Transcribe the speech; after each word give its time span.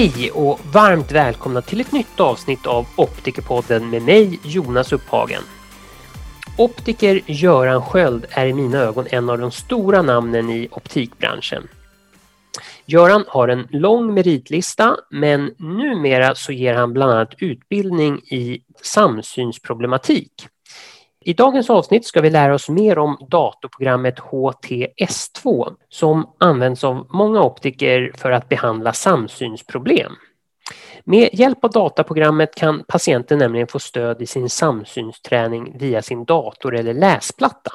Hej 0.00 0.30
och 0.30 0.60
varmt 0.72 1.12
välkomna 1.12 1.62
till 1.62 1.80
ett 1.80 1.92
nytt 1.92 2.20
avsnitt 2.20 2.66
av 2.66 2.86
Optikerpodden 2.96 3.90
med 3.90 4.02
mig 4.02 4.40
Jonas 4.44 4.92
Upphagen. 4.92 5.42
Optiker 6.58 7.20
Göran 7.26 7.82
Sköld 7.82 8.26
är 8.30 8.46
i 8.46 8.52
mina 8.52 8.78
ögon 8.78 9.06
en 9.10 9.30
av 9.30 9.38
de 9.38 9.50
stora 9.50 10.02
namnen 10.02 10.50
i 10.50 10.68
optikbranschen. 10.70 11.68
Göran 12.86 13.24
har 13.28 13.48
en 13.48 13.68
lång 13.70 14.14
meritlista 14.14 14.96
men 15.10 15.54
numera 15.58 16.34
så 16.34 16.52
ger 16.52 16.74
han 16.74 16.92
bland 16.92 17.12
annat 17.12 17.34
utbildning 17.38 18.18
i 18.18 18.62
samsynsproblematik. 18.82 20.32
I 21.24 21.32
dagens 21.32 21.70
avsnitt 21.70 22.06
ska 22.06 22.20
vi 22.20 22.30
lära 22.30 22.54
oss 22.54 22.68
mer 22.68 22.98
om 22.98 23.18
datorprogrammet 23.28 24.18
HTS2 24.18 25.74
som 25.88 26.34
används 26.38 26.84
av 26.84 27.06
många 27.10 27.42
optiker 27.42 28.12
för 28.16 28.30
att 28.30 28.48
behandla 28.48 28.92
samsynsproblem. 28.92 30.12
Med 31.04 31.28
hjälp 31.32 31.64
av 31.64 31.70
dataprogrammet 31.70 32.54
kan 32.54 32.84
patienten 32.88 33.38
nämligen 33.38 33.66
få 33.66 33.78
stöd 33.78 34.22
i 34.22 34.26
sin 34.26 34.48
samsynsträning 34.48 35.78
via 35.78 36.02
sin 36.02 36.24
dator 36.24 36.76
eller 36.76 36.94
läsplatta. 36.94 37.72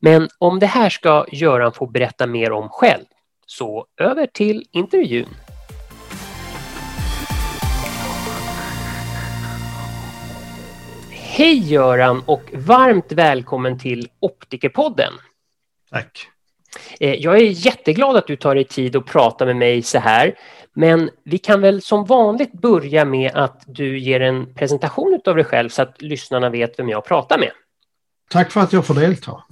Men 0.00 0.28
om 0.38 0.58
det 0.58 0.66
här 0.66 0.90
ska 0.90 1.26
Göran 1.32 1.72
få 1.72 1.86
berätta 1.86 2.26
mer 2.26 2.52
om 2.52 2.68
själv. 2.68 3.04
Så 3.46 3.86
över 4.00 4.26
till 4.26 4.64
intervjun. 4.72 5.28
Hej 11.40 11.72
Göran 11.72 12.22
och 12.26 12.42
varmt 12.52 13.12
välkommen 13.12 13.78
till 13.78 14.08
Optikerpodden. 14.20 15.12
Tack. 15.90 16.26
Eh, 17.00 17.14
jag 17.14 17.36
är 17.36 17.66
jätteglad 17.66 18.16
att 18.16 18.26
du 18.26 18.36
tar 18.36 18.54
dig 18.54 18.64
tid 18.64 18.96
att 18.96 19.06
prata 19.06 19.46
med 19.46 19.56
mig 19.56 19.82
så 19.82 19.98
här. 19.98 20.34
Men 20.72 21.10
vi 21.24 21.38
kan 21.38 21.60
väl 21.60 21.82
som 21.82 22.04
vanligt 22.04 22.52
börja 22.52 23.04
med 23.04 23.30
att 23.34 23.64
du 23.66 23.98
ger 23.98 24.20
en 24.20 24.54
presentation 24.54 25.20
av 25.26 25.36
dig 25.36 25.44
själv 25.44 25.68
så 25.68 25.82
att 25.82 26.02
lyssnarna 26.02 26.50
vet 26.50 26.78
vem 26.78 26.88
jag 26.88 27.04
pratar 27.04 27.38
med. 27.38 27.52
Tack 28.30 28.52
för 28.52 28.60
att 28.60 28.72
jag 28.72 28.86
får 28.86 28.94
delta. 28.94 29.44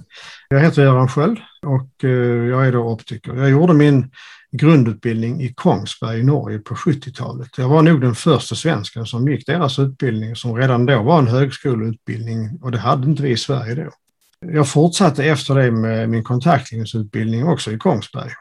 Jag 0.49 0.59
heter 0.59 0.81
Göran 0.81 1.09
Sköld 1.09 1.37
och 1.61 2.03
eh, 2.03 2.09
jag 2.49 2.67
är 2.67 2.71
då 2.71 2.79
optiker. 2.79 3.35
Jag 3.35 3.49
gjorde 3.49 3.73
min 3.73 4.11
grundutbildning 4.51 5.41
i 5.41 5.53
Kongsberg 5.53 6.19
i 6.19 6.23
Norge 6.23 6.59
på 6.59 6.75
70-talet. 6.75 7.57
Jag 7.57 7.69
var 7.69 7.81
nog 7.81 8.01
den 8.01 8.15
första 8.15 8.55
svensken 8.55 9.05
som 9.05 9.27
gick 9.27 9.45
deras 9.45 9.79
utbildning 9.79 10.35
som 10.35 10.55
redan 10.55 10.85
då 10.85 11.03
var 11.03 11.19
en 11.19 11.27
högskoleutbildning 11.27 12.59
och 12.61 12.71
det 12.71 12.77
hade 12.77 13.07
inte 13.07 13.23
vi 13.23 13.29
i 13.29 13.37
Sverige 13.37 13.75
då. 13.75 13.91
Jag 14.51 14.69
fortsatte 14.69 15.23
efter 15.23 15.55
det 15.55 15.71
med 15.71 16.09
min 16.09 16.23
kontaktlinsutbildning 16.23 17.47
också 17.47 17.71
i 17.71 17.77
Kongsberg. 17.77 18.31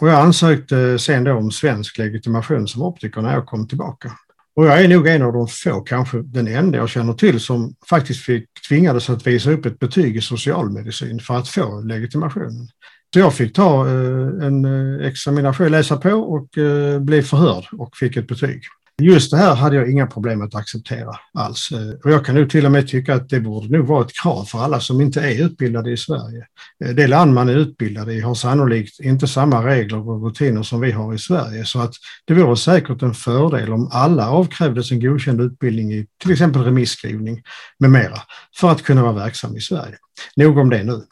Och 0.00 0.08
jag 0.08 0.20
ansökte 0.20 0.98
sen 0.98 1.24
då 1.24 1.32
om 1.32 1.50
svensk 1.50 1.98
legitimation 1.98 2.68
som 2.68 2.82
optiker 2.82 3.22
när 3.22 3.34
jag 3.34 3.46
kom 3.46 3.68
tillbaka. 3.68 4.12
Och 4.58 4.66
jag 4.66 4.84
är 4.84 4.88
nog 4.88 5.08
en 5.08 5.22
av 5.22 5.32
de 5.32 5.48
få, 5.48 5.80
kanske 5.80 6.22
den 6.22 6.48
enda 6.48 6.78
jag 6.78 6.88
känner 6.88 7.12
till 7.12 7.40
som 7.40 7.74
faktiskt 7.90 8.20
fick, 8.20 8.44
tvingades 8.68 9.10
att 9.10 9.26
visa 9.26 9.50
upp 9.50 9.66
ett 9.66 9.78
betyg 9.78 10.16
i 10.16 10.20
socialmedicin 10.20 11.20
för 11.20 11.34
att 11.34 11.48
få 11.48 11.80
legitimationen. 11.80 12.68
Så 13.14 13.18
jag 13.18 13.34
fick 13.34 13.52
ta 13.52 13.86
eh, 13.86 14.46
en 14.46 14.64
eh, 14.64 15.06
examination, 15.06 15.70
läsa 15.70 15.96
på 15.96 16.10
och 16.10 16.58
eh, 16.58 17.00
bli 17.00 17.22
förhörd 17.22 17.64
och 17.72 17.96
fick 17.96 18.16
ett 18.16 18.26
betyg. 18.26 18.62
Just 19.02 19.30
det 19.30 19.36
här 19.36 19.54
hade 19.54 19.76
jag 19.76 19.90
inga 19.90 20.06
problem 20.06 20.42
att 20.42 20.54
acceptera 20.54 21.10
alls. 21.34 21.72
Eh, 21.72 22.00
och 22.04 22.10
jag 22.10 22.24
kan 22.24 22.34
nu 22.34 22.48
till 22.48 22.66
och 22.66 22.72
med 22.72 22.88
tycka 22.88 23.14
att 23.14 23.28
det 23.28 23.40
borde 23.40 23.68
nog 23.68 23.86
vara 23.86 24.04
ett 24.04 24.12
krav 24.22 24.44
för 24.44 24.58
alla 24.58 24.80
som 24.80 25.00
inte 25.00 25.20
är 25.20 25.44
utbildade 25.44 25.90
i 25.90 25.96
Sverige. 25.96 26.46
Eh, 26.84 26.90
det 26.90 27.06
land 27.06 27.34
man 27.34 27.48
är 27.48 27.56
utbildad 27.56 28.10
i 28.10 28.20
har 28.20 28.34
sannolikt 28.34 29.00
inte 29.00 29.26
samma 29.26 29.66
regler 29.66 30.08
och 30.08 30.24
rutiner 30.24 30.62
som 30.62 30.80
vi 30.80 30.90
har 30.90 31.14
i 31.14 31.18
Sverige. 31.18 31.64
Så 31.64 31.80
att 31.80 31.94
det 32.24 32.34
vore 32.34 32.56
säkert 32.56 33.02
en 33.02 33.14
fördel 33.14 33.72
om 33.72 33.88
alla 33.92 34.30
avkrävdes 34.30 34.92
en 34.92 35.00
godkänd 35.00 35.40
utbildning 35.40 35.92
i 35.92 36.06
till 36.22 36.32
exempel 36.32 36.62
remisskrivning 36.62 37.42
med 37.78 37.90
mera 37.90 38.18
för 38.60 38.70
att 38.70 38.82
kunna 38.82 39.02
vara 39.02 39.12
verksam 39.12 39.56
i 39.56 39.60
Sverige. 39.60 39.96
Nog 40.36 40.58
om 40.58 40.70
det 40.70 40.84
nu. 40.84 41.02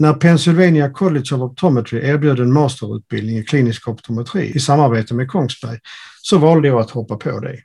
När 0.00 0.14
Pennsylvania 0.14 0.90
College 0.90 1.34
of 1.34 1.40
Optometry 1.40 1.98
erbjöd 1.98 2.40
en 2.40 2.52
masterutbildning 2.52 3.38
i 3.38 3.44
klinisk 3.44 3.88
optometri 3.88 4.52
i 4.54 4.60
samarbete 4.60 5.14
med 5.14 5.28
Kongsberg 5.28 5.78
så 6.22 6.38
valde 6.38 6.68
jag 6.68 6.80
att 6.80 6.90
hoppa 6.90 7.16
på 7.16 7.40
det. 7.40 7.58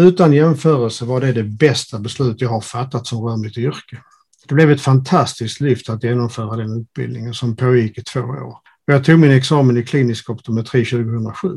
Utan 0.00 0.32
jämförelse 0.32 1.04
var 1.04 1.20
det 1.20 1.32
det 1.32 1.44
bästa 1.44 1.98
beslut 1.98 2.40
jag 2.40 2.48
har 2.48 2.60
fattat 2.60 3.06
som 3.06 3.24
rör 3.24 3.36
mitt 3.36 3.58
yrke. 3.58 4.02
Det 4.48 4.54
blev 4.54 4.70
ett 4.70 4.80
fantastiskt 4.80 5.60
lyft 5.60 5.88
att 5.88 6.04
genomföra 6.04 6.56
den 6.56 6.80
utbildningen 6.80 7.34
som 7.34 7.56
pågick 7.56 7.98
i 7.98 8.02
två 8.02 8.20
år. 8.20 8.56
Jag 8.84 9.04
tog 9.04 9.18
min 9.18 9.30
examen 9.30 9.76
i 9.76 9.82
klinisk 9.82 10.30
optometri 10.30 10.84
2007. 10.84 11.48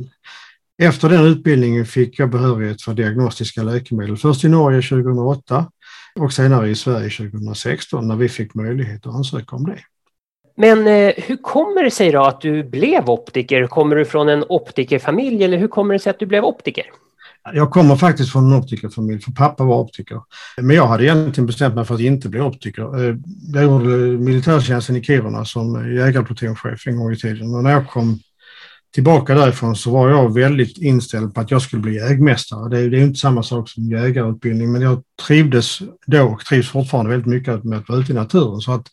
Efter 0.81 1.09
den 1.09 1.25
utbildningen 1.25 1.85
fick 1.85 2.19
jag 2.19 2.29
behörighet 2.29 2.81
för 2.81 2.93
diagnostiska 2.93 3.63
läkemedel, 3.63 4.17
först 4.17 4.43
i 4.43 4.49
Norge 4.49 4.81
2008 4.81 5.65
och 6.19 6.33
senare 6.33 6.69
i 6.69 6.75
Sverige 6.75 7.09
2016 7.09 8.07
när 8.07 8.15
vi 8.15 8.29
fick 8.29 8.55
möjlighet 8.55 9.07
att 9.07 9.15
ansöka 9.15 9.55
om 9.55 9.65
det. 9.65 9.79
Men 10.55 10.87
eh, 10.87 11.13
hur 11.17 11.37
kommer 11.37 11.83
det 11.83 11.91
sig 11.91 12.11
då 12.11 12.23
att 12.23 12.41
du 12.41 12.63
blev 12.63 13.09
optiker? 13.09 13.67
Kommer 13.67 13.95
du 13.95 14.05
från 14.05 14.29
en 14.29 14.45
optikerfamilj 14.49 15.43
eller 15.43 15.57
hur 15.57 15.67
kommer 15.67 15.93
det 15.93 15.99
sig 15.99 16.09
att 16.09 16.19
du 16.19 16.25
blev 16.25 16.43
optiker? 16.43 16.85
Jag 17.53 17.71
kommer 17.71 17.95
faktiskt 17.95 18.31
från 18.31 18.51
en 18.51 18.59
optikerfamilj, 18.59 19.21
för 19.21 19.31
pappa 19.31 19.63
var 19.63 19.79
optiker. 19.79 20.21
Men 20.61 20.75
jag 20.75 20.87
hade 20.87 21.03
egentligen 21.03 21.47
bestämt 21.47 21.75
mig 21.75 21.85
för 21.85 21.95
att 21.95 22.01
inte 22.01 22.29
bli 22.29 22.39
optiker. 22.39 23.09
Eh, 23.09 23.15
jag 23.53 23.63
gjorde 23.63 23.95
militärtjänsten 24.17 24.95
i 24.95 25.03
Kiruna 25.03 25.45
som 25.45 25.95
jägarplutonchef 25.95 26.87
en 26.87 26.97
gång 26.97 27.13
i 27.13 27.17
tiden. 27.17 27.55
Och 27.55 27.63
när 27.63 27.71
jag 27.71 27.87
kom 27.89 28.19
tillbaka 28.93 29.35
därifrån 29.35 29.75
så 29.75 29.91
var 29.91 30.09
jag 30.09 30.33
väldigt 30.33 30.77
inställd 30.77 31.33
på 31.33 31.41
att 31.41 31.51
jag 31.51 31.61
skulle 31.61 31.81
bli 31.81 31.95
jägmästare. 31.95 32.69
Det 32.69 32.79
är, 32.79 32.89
det 32.89 32.97
är 32.99 33.03
inte 33.03 33.19
samma 33.19 33.43
sak 33.43 33.69
som 33.69 33.83
jägarutbildning, 33.83 34.71
men 34.71 34.81
jag 34.81 35.03
trivdes 35.27 35.79
då 36.05 36.23
och 36.23 36.45
trivs 36.45 36.69
fortfarande 36.69 37.11
väldigt 37.11 37.27
mycket 37.27 37.63
med 37.63 37.79
att 37.79 37.89
vara 37.89 37.99
ute 37.99 38.11
i 38.11 38.15
naturen. 38.15 38.61
Så 38.61 38.71
att 38.71 38.87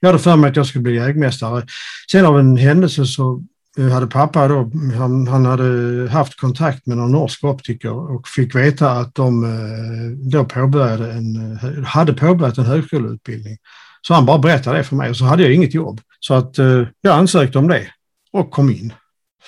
jag 0.00 0.08
hade 0.08 0.18
för 0.18 0.36
mig 0.36 0.50
att 0.50 0.56
jag 0.56 0.66
skulle 0.66 0.82
bli 0.82 0.94
jägmästare. 0.94 1.66
Sen 2.12 2.26
av 2.26 2.38
en 2.38 2.56
händelse 2.56 3.06
så 3.06 3.42
eh, 3.78 3.88
hade 3.88 4.06
pappa 4.06 4.48
då, 4.48 4.70
han, 4.98 5.26
han 5.26 5.46
hade 5.46 6.08
haft 6.10 6.40
kontakt 6.40 6.86
med 6.86 6.96
någon 6.96 7.12
norsk 7.12 7.44
optiker 7.44 7.92
och 7.92 8.28
fick 8.28 8.54
veta 8.54 8.90
att 8.90 9.14
de 9.14 9.44
eh, 9.44 10.30
då 10.30 10.44
påbörjade 10.44 11.12
en, 11.12 11.52
eh, 11.56 11.84
hade 11.84 12.12
påbörjat 12.12 12.58
en 12.58 12.64
högskoleutbildning. 12.64 13.56
Så 14.02 14.14
han 14.14 14.26
bara 14.26 14.38
berättade 14.38 14.78
det 14.78 14.84
för 14.84 14.96
mig 14.96 15.10
och 15.10 15.16
så 15.16 15.24
hade 15.24 15.42
jag 15.42 15.52
inget 15.52 15.74
jobb. 15.74 16.00
Så 16.20 16.34
att 16.34 16.58
jag 17.00 17.14
ansökte 17.18 17.58
om 17.58 17.68
det 17.68 17.86
och 18.32 18.50
kom 18.50 18.70
in 18.70 18.92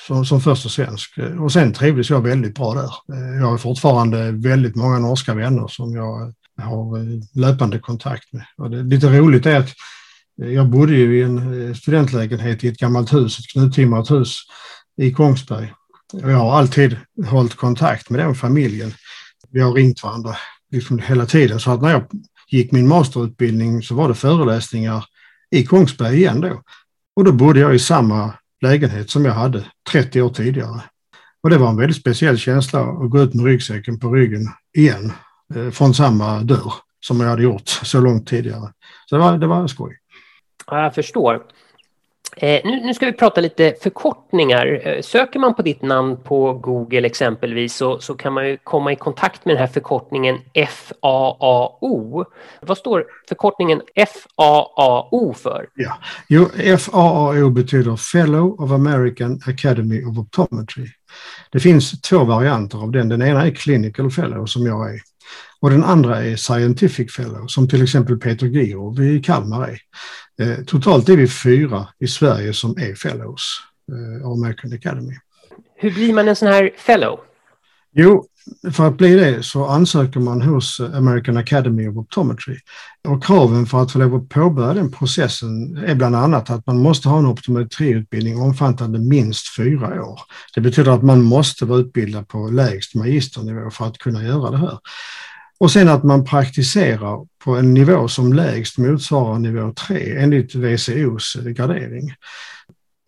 som, 0.06 0.24
som 0.24 0.40
första 0.40 0.68
svensk. 0.68 1.18
Och 1.40 1.52
sen 1.52 1.72
trivdes 1.72 2.10
jag 2.10 2.20
väldigt 2.20 2.54
bra 2.54 2.74
där. 2.74 2.90
Jag 3.40 3.46
har 3.46 3.58
fortfarande 3.58 4.32
väldigt 4.32 4.76
många 4.76 4.98
norska 4.98 5.34
vänner 5.34 5.68
som 5.68 5.94
jag 5.94 6.32
har 6.62 6.98
löpande 7.38 7.78
kontakt 7.78 8.32
med. 8.32 8.44
Och 8.56 8.70
det 8.70 8.82
lite 8.82 9.18
roligt 9.18 9.46
är 9.46 9.58
att 9.58 9.70
jag 10.50 10.68
bodde 10.68 10.92
ju 10.92 11.18
i 11.18 11.22
en 11.22 11.68
eh, 11.68 11.74
studentlägenhet 11.74 12.64
i 12.64 12.68
ett 12.68 12.78
gammalt 12.78 13.12
hus, 13.12 13.38
ett 13.38 13.48
knuttimrat 13.52 14.10
hus 14.10 14.38
i 14.96 15.12
Kongsberg. 15.12 15.72
Och 16.22 16.30
jag 16.30 16.38
har 16.38 16.58
alltid 16.58 16.96
hållit 17.26 17.54
kontakt 17.54 18.10
med 18.10 18.20
den 18.20 18.34
familjen. 18.34 18.94
Vi 19.50 19.60
har 19.60 19.72
ringt 19.72 20.02
varandra 20.02 20.36
liksom 20.70 20.98
hela 20.98 21.26
tiden. 21.26 21.60
Så 21.60 21.70
att 21.70 21.82
när 21.82 21.90
jag 21.90 22.04
gick 22.50 22.72
min 22.72 22.88
masterutbildning 22.88 23.82
så 23.82 23.94
var 23.94 24.08
det 24.08 24.14
föreläsningar 24.14 25.04
i 25.50 25.64
Kongsberg 25.64 26.16
igen 26.16 26.40
då. 26.40 26.62
Och 27.16 27.24
då 27.24 27.32
bodde 27.32 27.60
jag 27.60 27.74
i 27.74 27.78
samma 27.78 28.34
lägenhet 28.62 29.10
som 29.10 29.24
jag 29.24 29.32
hade 29.32 29.64
30 29.90 30.22
år 30.22 30.30
tidigare. 30.30 30.80
Och 31.42 31.50
det 31.50 31.58
var 31.58 31.68
en 31.68 31.76
väldigt 31.76 31.96
speciell 31.96 32.38
känsla 32.38 32.80
att 32.80 33.10
gå 33.10 33.20
ut 33.20 33.34
med 33.34 33.44
ryggsäcken 33.44 33.98
på 33.98 34.14
ryggen 34.14 34.48
igen 34.76 35.12
eh, 35.54 35.70
från 35.70 35.94
samma 35.94 36.40
dörr 36.40 36.72
som 37.00 37.20
jag 37.20 37.28
hade 37.28 37.42
gjort 37.42 37.68
så 37.68 38.00
långt 38.00 38.26
tidigare. 38.26 38.72
Så 39.06 39.16
det 39.16 39.22
var, 39.22 39.38
det 39.38 39.46
var 39.46 39.68
skoj. 39.68 39.98
Ja, 40.72 40.82
jag 40.82 40.94
förstår. 40.94 41.42
Eh, 42.36 42.60
nu, 42.64 42.80
nu, 42.80 42.94
ska 42.94 43.06
vi 43.06 43.12
prata 43.12 43.40
lite 43.40 43.74
förkortningar. 43.82 44.80
Eh, 44.84 45.02
söker 45.02 45.38
man 45.38 45.54
på 45.54 45.62
ditt 45.62 45.82
namn 45.82 46.16
på 46.16 46.52
Google 46.52 47.06
exempelvis 47.06 47.76
så, 47.76 48.00
så 48.00 48.14
kan 48.14 48.32
man 48.32 48.48
ju 48.48 48.56
komma 48.64 48.92
i 48.92 48.96
kontakt 48.96 49.44
med 49.44 49.54
den 49.54 49.60
här 49.60 49.72
förkortningen 49.72 50.38
FAAO. 51.00 52.24
Vad 52.60 52.78
står 52.78 53.04
förkortningen 53.28 53.82
FAAO 53.96 55.34
för? 55.34 55.66
Ja, 55.74 55.98
jo, 56.28 56.48
FAAO 56.78 57.50
betyder 57.50 57.96
Fellow 57.96 58.60
of 58.60 58.70
American 58.70 59.40
Academy 59.46 60.04
of 60.04 60.18
Optometry. 60.18 60.86
Det 61.50 61.60
finns 61.60 62.00
två 62.00 62.24
varianter 62.24 62.78
av 62.78 62.90
den. 62.90 63.08
Den 63.08 63.22
ena 63.22 63.46
är 63.46 63.50
Clinical 63.50 64.10
Fellow 64.10 64.46
som 64.46 64.66
jag 64.66 64.94
är. 64.94 65.00
Och 65.62 65.70
den 65.70 65.84
andra 65.84 66.24
är 66.24 66.36
Scientific 66.36 67.12
Fellow 67.12 67.46
som 67.46 67.68
till 67.68 67.82
exempel 67.82 68.18
Peter 68.18 68.46
Giro 68.46 69.02
i 69.02 69.20
Kalmar 69.20 69.68
är. 69.68 69.78
Eh, 70.42 70.64
totalt 70.64 71.08
är 71.08 71.16
vi 71.16 71.28
fyra 71.28 71.88
i 71.98 72.06
Sverige 72.06 72.52
som 72.52 72.70
är 72.70 72.94
fellows 72.94 73.60
av 74.24 74.32
eh, 74.32 74.38
American 74.38 74.72
Academy. 74.72 75.14
Hur 75.76 75.90
blir 75.90 76.12
man 76.12 76.28
en 76.28 76.36
sån 76.36 76.48
här 76.48 76.70
fellow? 76.76 77.20
Jo, 77.94 78.26
för 78.72 78.86
att 78.86 78.96
bli 78.96 79.14
det 79.14 79.42
så 79.42 79.66
ansöker 79.66 80.20
man 80.20 80.42
hos 80.42 80.80
American 80.80 81.36
Academy 81.36 81.88
of 81.88 81.96
Optometry. 81.96 82.56
Och 83.08 83.24
kraven 83.24 83.66
för 83.66 83.82
att 83.82 83.92
få 83.92 83.98
lov 83.98 84.14
att 84.14 84.28
påbörja 84.28 84.74
den 84.74 84.92
processen 84.92 85.76
är 85.76 85.94
bland 85.94 86.16
annat 86.16 86.50
att 86.50 86.66
man 86.66 86.78
måste 86.78 87.08
ha 87.08 87.18
en 87.18 87.26
optometriutbildning 87.26 88.40
omfattande 88.40 88.98
minst 88.98 89.56
fyra 89.56 90.04
år. 90.04 90.20
Det 90.54 90.60
betyder 90.60 90.92
att 90.92 91.02
man 91.02 91.22
måste 91.22 91.64
vara 91.64 91.78
utbildad 91.78 92.28
på 92.28 92.48
lägst 92.48 92.94
magisternivå 92.94 93.70
för 93.70 93.86
att 93.86 93.98
kunna 93.98 94.24
göra 94.24 94.50
det 94.50 94.58
här. 94.58 94.78
Och 95.62 95.70
sen 95.70 95.88
att 95.88 96.04
man 96.04 96.24
praktiserar 96.24 97.26
på 97.44 97.56
en 97.56 97.74
nivå 97.74 98.08
som 98.08 98.32
lägst 98.32 98.78
motsvarar 98.78 99.38
nivå 99.38 99.72
3 99.72 100.16
enligt 100.18 100.54
WCOs 100.54 101.34
gradering. 101.34 102.14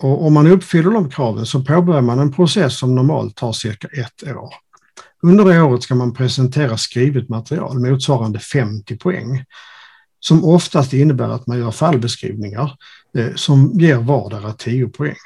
Och 0.02 0.26
om 0.26 0.34
man 0.34 0.46
uppfyller 0.46 0.90
de 0.90 1.10
kraven 1.10 1.46
så 1.46 1.64
påbörjar 1.64 2.02
man 2.02 2.18
en 2.18 2.32
process 2.32 2.78
som 2.78 2.94
normalt 2.94 3.36
tar 3.36 3.52
cirka 3.52 3.88
ett 3.88 4.36
år. 4.36 4.54
Under 5.22 5.44
det 5.44 5.60
året 5.60 5.82
ska 5.82 5.94
man 5.94 6.14
presentera 6.14 6.76
skrivet 6.76 7.28
material 7.28 7.78
motsvarande 7.78 8.38
50 8.38 8.96
poäng 8.96 9.44
som 10.20 10.44
oftast 10.44 10.92
innebär 10.92 11.28
att 11.28 11.46
man 11.46 11.58
gör 11.58 11.70
fallbeskrivningar 11.70 12.76
eh, 13.18 13.34
som 13.34 13.72
ger 13.74 13.96
vardera 13.96 14.52
10 14.52 14.88
poäng. 14.88 15.16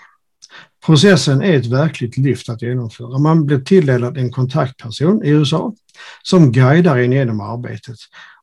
Processen 0.87 1.43
är 1.43 1.57
ett 1.57 1.67
verkligt 1.67 2.17
lyft 2.17 2.49
att 2.49 2.63
genomföra. 2.63 3.19
Man 3.19 3.47
blir 3.47 3.61
tilldelad 3.61 4.19
en 4.19 4.33
kontaktperson 4.33 5.25
i 5.25 5.29
USA 5.29 5.75
som 6.23 6.53
guidar 6.53 6.99
en 6.99 7.12
genom 7.12 7.41
arbetet. 7.41 7.97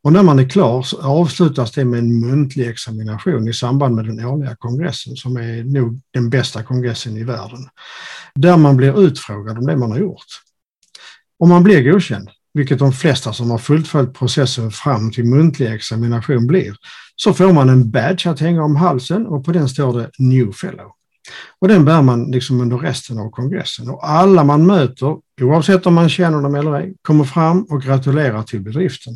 Och 0.03 0.13
när 0.13 0.23
man 0.23 0.39
är 0.39 0.49
klar 0.49 0.81
så 0.81 1.01
avslutas 1.01 1.71
det 1.71 1.85
med 1.85 1.99
en 1.99 2.19
muntlig 2.19 2.67
examination 2.67 3.47
i 3.47 3.53
samband 3.53 3.95
med 3.95 4.05
den 4.05 4.25
årliga 4.25 4.55
kongressen 4.55 5.15
som 5.15 5.37
är 5.37 5.63
nog 5.63 6.01
den 6.13 6.29
bästa 6.29 6.63
kongressen 6.63 7.17
i 7.17 7.23
världen. 7.23 7.67
Där 8.35 8.57
man 8.57 8.77
blir 8.77 9.05
utfrågad 9.05 9.57
om 9.57 9.65
det 9.65 9.77
man 9.77 9.91
har 9.91 9.99
gjort. 9.99 10.25
Om 11.39 11.49
man 11.49 11.63
blir 11.63 11.91
godkänd, 11.91 12.29
vilket 12.53 12.79
de 12.79 12.93
flesta 12.93 13.33
som 13.33 13.51
har 13.51 13.57
fullföljt 13.57 14.13
processen 14.13 14.71
fram 14.71 15.11
till 15.11 15.25
muntlig 15.25 15.73
examination 15.73 16.47
blir, 16.47 16.75
så 17.15 17.33
får 17.33 17.53
man 17.53 17.69
en 17.69 17.91
badge 17.91 18.27
att 18.27 18.39
hänga 18.39 18.63
om 18.63 18.75
halsen 18.75 19.25
och 19.25 19.45
på 19.45 19.51
den 19.51 19.69
står 19.69 19.99
det 19.99 20.11
New 20.19 20.51
Fellow. 20.51 20.91
Och 21.59 21.67
den 21.67 21.85
bär 21.85 22.01
man 22.01 22.31
liksom 22.31 22.61
under 22.61 22.77
resten 22.77 23.19
av 23.19 23.29
kongressen. 23.29 23.89
Och 23.89 24.09
alla 24.09 24.43
man 24.43 24.65
möter, 24.65 25.17
oavsett 25.41 25.85
om 25.85 25.93
man 25.93 26.09
känner 26.09 26.41
dem 26.41 26.55
eller 26.55 26.73
ej, 26.73 26.95
kommer 27.01 27.23
fram 27.23 27.63
och 27.63 27.81
gratulerar 27.81 28.43
till 28.43 28.61
bedriften. 28.61 29.13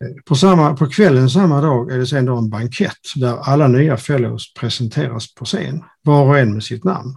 Eh, 0.00 0.22
på, 0.24 0.34
samma, 0.34 0.76
på 0.76 0.86
kvällen 0.86 1.30
samma 1.30 1.60
dag 1.60 1.92
är 1.92 1.98
det 1.98 2.06
sedan 2.06 2.26
då 2.26 2.36
en 2.36 2.50
bankett 2.50 3.12
där 3.16 3.38
alla 3.38 3.68
nya 3.68 3.96
fellows 3.96 4.54
presenteras 4.54 5.34
på 5.34 5.44
scen, 5.44 5.84
var 6.02 6.24
och 6.24 6.38
en 6.38 6.52
med 6.54 6.64
sitt 6.64 6.84
namn. 6.84 7.16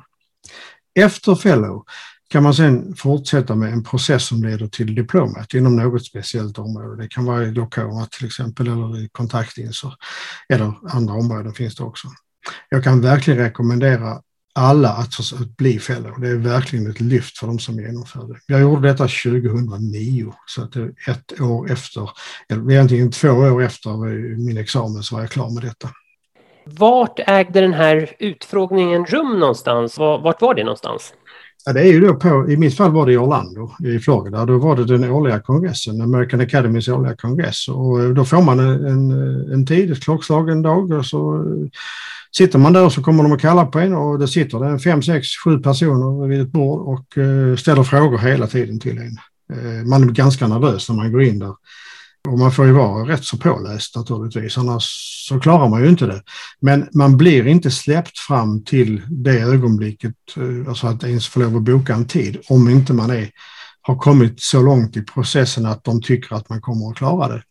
Efter 0.96 1.36
fellow 1.36 1.84
kan 2.32 2.44
man 2.44 2.54
sedan 2.54 2.96
fortsätta 2.98 3.56
med 3.56 3.74
en 3.74 3.84
process 3.84 4.26
som 4.26 4.44
leder 4.44 4.68
till 4.68 4.96
diplomat 4.96 5.54
inom 5.54 5.76
något 5.76 6.06
speciellt 6.06 6.58
område. 6.58 7.04
Det 7.04 7.08
kan 7.08 7.26
vara 7.26 7.48
i 7.48 7.52
glaukom 7.52 8.08
till 8.12 8.26
exempel 8.26 8.68
eller 8.68 9.04
i 9.04 9.10
kontaktlinser 9.12 9.94
eller 10.50 10.74
andra 10.90 11.14
områden 11.14 11.54
finns 11.54 11.76
det 11.76 11.84
också. 11.84 12.08
Jag 12.70 12.84
kan 12.84 13.02
verkligen 13.02 13.40
rekommendera 13.40 14.22
alla 14.54 14.90
att, 14.90 15.34
att 15.42 15.58
bli 15.58 15.80
fellow. 15.80 16.22
Det 16.22 16.28
är 16.28 16.36
verkligen 16.36 16.90
ett 16.90 17.02
lyft 17.02 17.38
för 17.38 17.48
de 17.48 17.60
som 17.60 17.80
genomför 17.80 18.28
det. 18.28 18.40
Jag 18.46 18.62
gjorde 18.62 18.88
detta 18.88 19.08
2009, 19.08 20.34
så 20.46 20.64
att 20.64 20.76
ett 21.08 21.42
år 21.42 21.72
efter, 21.72 22.10
eller 22.50 22.72
egentligen 22.72 23.12
två 23.12 23.30
år 23.30 23.64
efter 23.64 23.90
eh, 23.92 24.38
min 24.38 24.58
examen 24.58 25.04
så 25.04 25.16
var 25.16 25.22
jag 25.22 25.32
klar 25.32 25.50
med 25.50 25.64
detta. 25.64 25.90
Vart 26.66 27.20
ägde 27.20 27.62
den 27.62 27.74
här 27.74 28.16
utfrågningen 28.20 29.06
rum 29.06 29.40
någonstans? 29.40 29.98
Vart 29.98 30.42
var 30.42 30.54
det 30.54 30.64
någonstans? 30.64 31.14
Ja, 31.66 31.74
det 31.74 31.82
är 31.82 31.92
ju 31.94 32.00
då 32.00 32.16
på, 32.16 32.52
i 32.52 32.58
mitt 32.58 32.78
fall 32.78 32.92
var 32.92 33.06
det 33.06 33.14
i 33.14 33.18
Orlando 33.18 33.72
i 33.86 34.00
Florida. 34.00 34.46
Då 34.46 34.58
var 34.58 34.76
det 34.76 34.86
den 34.86 35.12
årliga 35.12 35.40
kongressen, 35.40 36.02
American 36.02 36.42
Academys 36.42 36.88
årliga 36.88 37.16
kongress. 37.16 37.68
Och 37.68 38.02
eh, 38.02 38.10
då 38.10 38.26
får 38.26 38.42
man 38.42 38.60
en, 38.60 39.12
eh, 39.12 39.54
en 39.54 39.66
tid, 39.66 39.92
ett 39.92 40.04
klockslag 40.04 40.50
en 40.50 40.62
dag 40.62 40.92
och 40.92 41.06
så 41.06 41.36
eh, 41.36 41.70
sitter 42.32 42.60
man 42.60 42.74
där 42.74 42.86
och 42.86 42.94
så 42.94 43.04
kommer 43.04 43.24
de 43.24 43.32
att 43.32 43.42
kalla 43.42 43.66
på 43.66 43.80
en 43.80 43.94
och 43.94 44.20
det 44.20 44.28
sitter 44.28 44.60
det 44.60 44.80
fem, 44.80 45.02
sex, 45.02 45.28
sju 45.44 45.60
personer 45.60 46.28
vid 46.28 46.42
ett 46.42 46.52
bord 46.52 46.80
och 46.88 47.06
ställer 47.60 47.84
frågor 47.84 48.18
hela 48.18 48.48
tiden 48.48 48.80
till 48.80 48.98
en. 48.98 49.18
Man 49.90 50.04
är 50.04 50.08
ganska 50.08 50.48
nervös 50.48 50.90
när 50.90 50.96
man 50.96 51.12
går 51.12 51.24
in 51.24 51.40
där. 51.40 51.56
Och 52.28 52.40
man 52.40 52.52
får 52.52 52.66
ju 52.66 52.72
vara 52.72 53.08
rätt 53.08 53.24
så 53.24 53.38
påläst 53.38 53.96
naturligtvis, 53.96 54.58
annars 54.58 54.84
så 55.28 55.40
klarar 55.40 55.70
man 55.70 55.84
ju 55.84 55.90
inte 55.90 56.06
det. 56.06 56.24
Men 56.60 56.90
man 56.94 57.18
blir 57.18 57.48
inte 57.48 57.72
släppt 57.72 58.20
fram 58.20 58.64
till 58.64 59.02
det 59.10 59.40
ögonblicket, 59.40 60.16
eh, 60.38 60.70
alltså 60.70 60.88
att 60.88 61.04
ens 61.04 61.28
få 61.28 61.40
lov 61.40 61.56
att 61.56 61.64
boka 61.64 61.94
en 61.94 62.08
tid, 62.08 62.38
om 62.50 62.70
inte 62.70 62.94
man 62.94 63.10
är, 63.10 63.32
har 63.82 63.96
kommit 63.96 64.42
så 64.42 64.62
långt 64.62 64.98
i 64.98 65.02
processen 65.02 65.66
att 65.66 65.84
de 65.84 66.02
tycker 66.02 66.36
att 66.36 66.50
man 66.50 66.62
kommer 66.62 66.90
att 66.90 66.98
klara 66.98 67.28
det. 67.28 67.44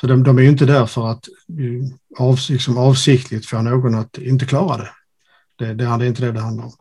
Så 0.00 0.06
de, 0.06 0.22
de 0.22 0.38
är 0.38 0.42
ju 0.42 0.48
inte 0.48 0.66
där 0.66 0.86
för 0.86 1.10
att 1.10 1.28
eh, 1.58 2.24
av, 2.24 2.38
liksom 2.48 2.78
avsiktligt 2.78 3.46
få 3.46 3.62
någon 3.62 3.94
att 3.94 4.18
inte 4.18 4.46
klara 4.46 4.76
det. 4.76 4.90
Det, 5.58 5.74
det 5.74 5.84
är 5.84 6.04
inte 6.04 6.22
det 6.22 6.32
det 6.32 6.40
handlar 6.40 6.64
om. 6.64 6.72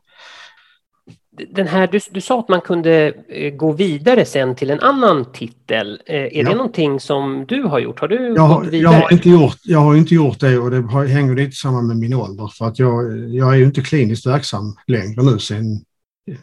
Den 1.49 1.67
här, 1.67 1.87
du, 1.87 1.99
du 2.11 2.21
sa 2.21 2.39
att 2.39 2.49
man 2.49 2.61
kunde 2.61 3.13
eh, 3.29 3.53
gå 3.53 3.71
vidare 3.71 4.25
sen 4.25 4.55
till 4.55 4.69
en 4.69 4.79
annan 4.79 5.31
titel. 5.31 6.01
Eh, 6.05 6.15
är 6.15 6.29
ja. 6.33 6.49
det 6.49 6.55
någonting 6.55 6.99
som 6.99 7.45
du 7.47 7.63
har 7.63 7.79
gjort? 7.79 7.99
Har 7.99 8.07
du 8.07 8.33
jag, 8.35 8.49
gått 8.49 8.67
vidare? 8.67 8.93
Jag 8.93 9.01
har, 9.01 9.13
inte 9.13 9.29
gjort, 9.29 9.57
jag 9.63 9.79
har 9.79 9.95
inte 9.95 10.15
gjort 10.15 10.39
det 10.39 10.57
och 10.57 10.71
det 10.71 11.07
hänger 11.07 11.35
lite 11.35 11.55
samman 11.55 11.87
med 11.87 11.97
min 11.97 12.13
ålder. 12.13 12.51
För 12.57 12.65
att 12.65 12.79
jag, 12.79 13.29
jag 13.29 13.53
är 13.53 13.57
ju 13.57 13.65
inte 13.65 13.81
kliniskt 13.81 14.25
verksam 14.25 14.75
längre 14.87 15.23
nu 15.23 15.39
sedan 15.39 15.81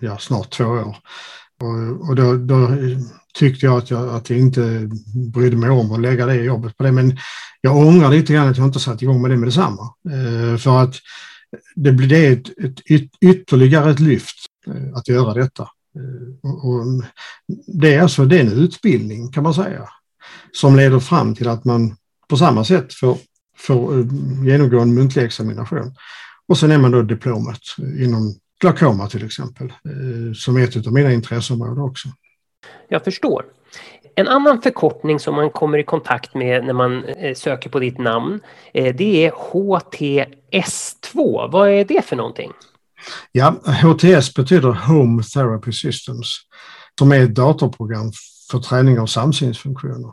ja, 0.00 0.18
snart 0.18 0.50
två 0.50 0.64
år. 0.64 0.96
Och, 1.60 2.08
och 2.08 2.16
då, 2.16 2.36
då, 2.36 2.68
tyckte 3.34 3.66
jag 3.66 3.78
att, 3.78 3.90
jag 3.90 4.08
att 4.08 4.30
jag 4.30 4.38
inte 4.38 4.88
brydde 5.34 5.56
mig 5.56 5.70
om 5.70 5.92
att 5.92 6.00
lägga 6.00 6.26
det 6.26 6.34
jobbet 6.34 6.76
på 6.76 6.84
det. 6.84 6.92
Men 6.92 7.18
jag 7.60 7.76
ångrar 7.76 8.10
lite 8.10 8.32
grann 8.32 8.48
att 8.48 8.58
jag 8.58 8.66
inte 8.66 8.80
satt 8.80 9.02
igång 9.02 9.22
med 9.22 9.30
det 9.30 9.36
med 9.36 9.48
detsamma. 9.48 9.94
Eh, 10.10 10.58
för 10.58 10.82
att 10.82 10.94
det 11.74 11.92
blir 11.92 12.08
det 12.08 12.26
ett, 12.26 12.48
ett, 12.90 13.10
ytterligare 13.20 13.90
ett 13.90 14.00
lyft 14.00 14.36
Eh, 14.66 14.94
att 14.94 15.08
göra 15.08 15.34
detta. 15.34 15.62
Eh, 15.62 16.50
och, 16.50 16.84
det 17.66 17.94
är 17.94 18.02
alltså 18.02 18.24
det 18.24 18.36
är 18.36 18.40
en 18.40 18.52
utbildning 18.52 19.32
kan 19.32 19.42
man 19.42 19.54
säga 19.54 19.88
som 20.52 20.76
leder 20.76 21.00
fram 21.00 21.34
till 21.34 21.48
att 21.48 21.64
man 21.64 21.96
på 22.28 22.36
samma 22.36 22.64
sätt 22.64 22.94
får, 22.94 23.18
får 23.56 23.98
eh, 23.98 24.06
genomgå 24.44 24.80
en 24.80 24.94
muntlig 24.94 25.24
examination. 25.24 25.94
Och 26.48 26.58
sen 26.58 26.70
är 26.70 26.78
man 26.78 26.90
då 26.90 27.02
diplomat 27.02 27.60
inom 27.78 28.34
glaukoma 28.60 29.08
till 29.08 29.24
exempel, 29.24 29.72
som 30.36 30.56
är 30.56 30.64
ett 30.64 30.86
av 30.86 30.92
mina 30.92 31.12
intresseområden 31.12 31.78
också. 31.78 32.08
Jag 32.88 33.04
förstår. 33.04 33.44
En 34.14 34.28
annan 34.28 34.62
förkortning 34.62 35.20
som 35.20 35.34
man 35.34 35.50
kommer 35.50 35.78
i 35.78 35.84
kontakt 35.84 36.34
med 36.34 36.64
när 36.64 36.72
man 36.72 37.04
söker 37.36 37.70
på 37.70 37.78
ditt 37.78 37.98
namn, 37.98 38.40
det 38.72 39.26
är 39.26 39.30
HTS2. 39.30 41.14
Vad 41.50 41.68
är 41.68 41.84
det 41.84 42.04
för 42.04 42.16
någonting? 42.16 42.52
Ja, 43.32 43.50
HTS 43.64 44.34
betyder 44.34 44.72
Home 44.72 45.22
Therapy 45.22 45.72
Systems, 45.72 46.36
som 46.98 47.12
är 47.12 47.20
ett 47.20 47.34
datorprogram 47.34 48.12
för 48.50 48.58
träning 48.58 49.00
av 49.00 49.06
samsynsfunktioner. 49.06 50.12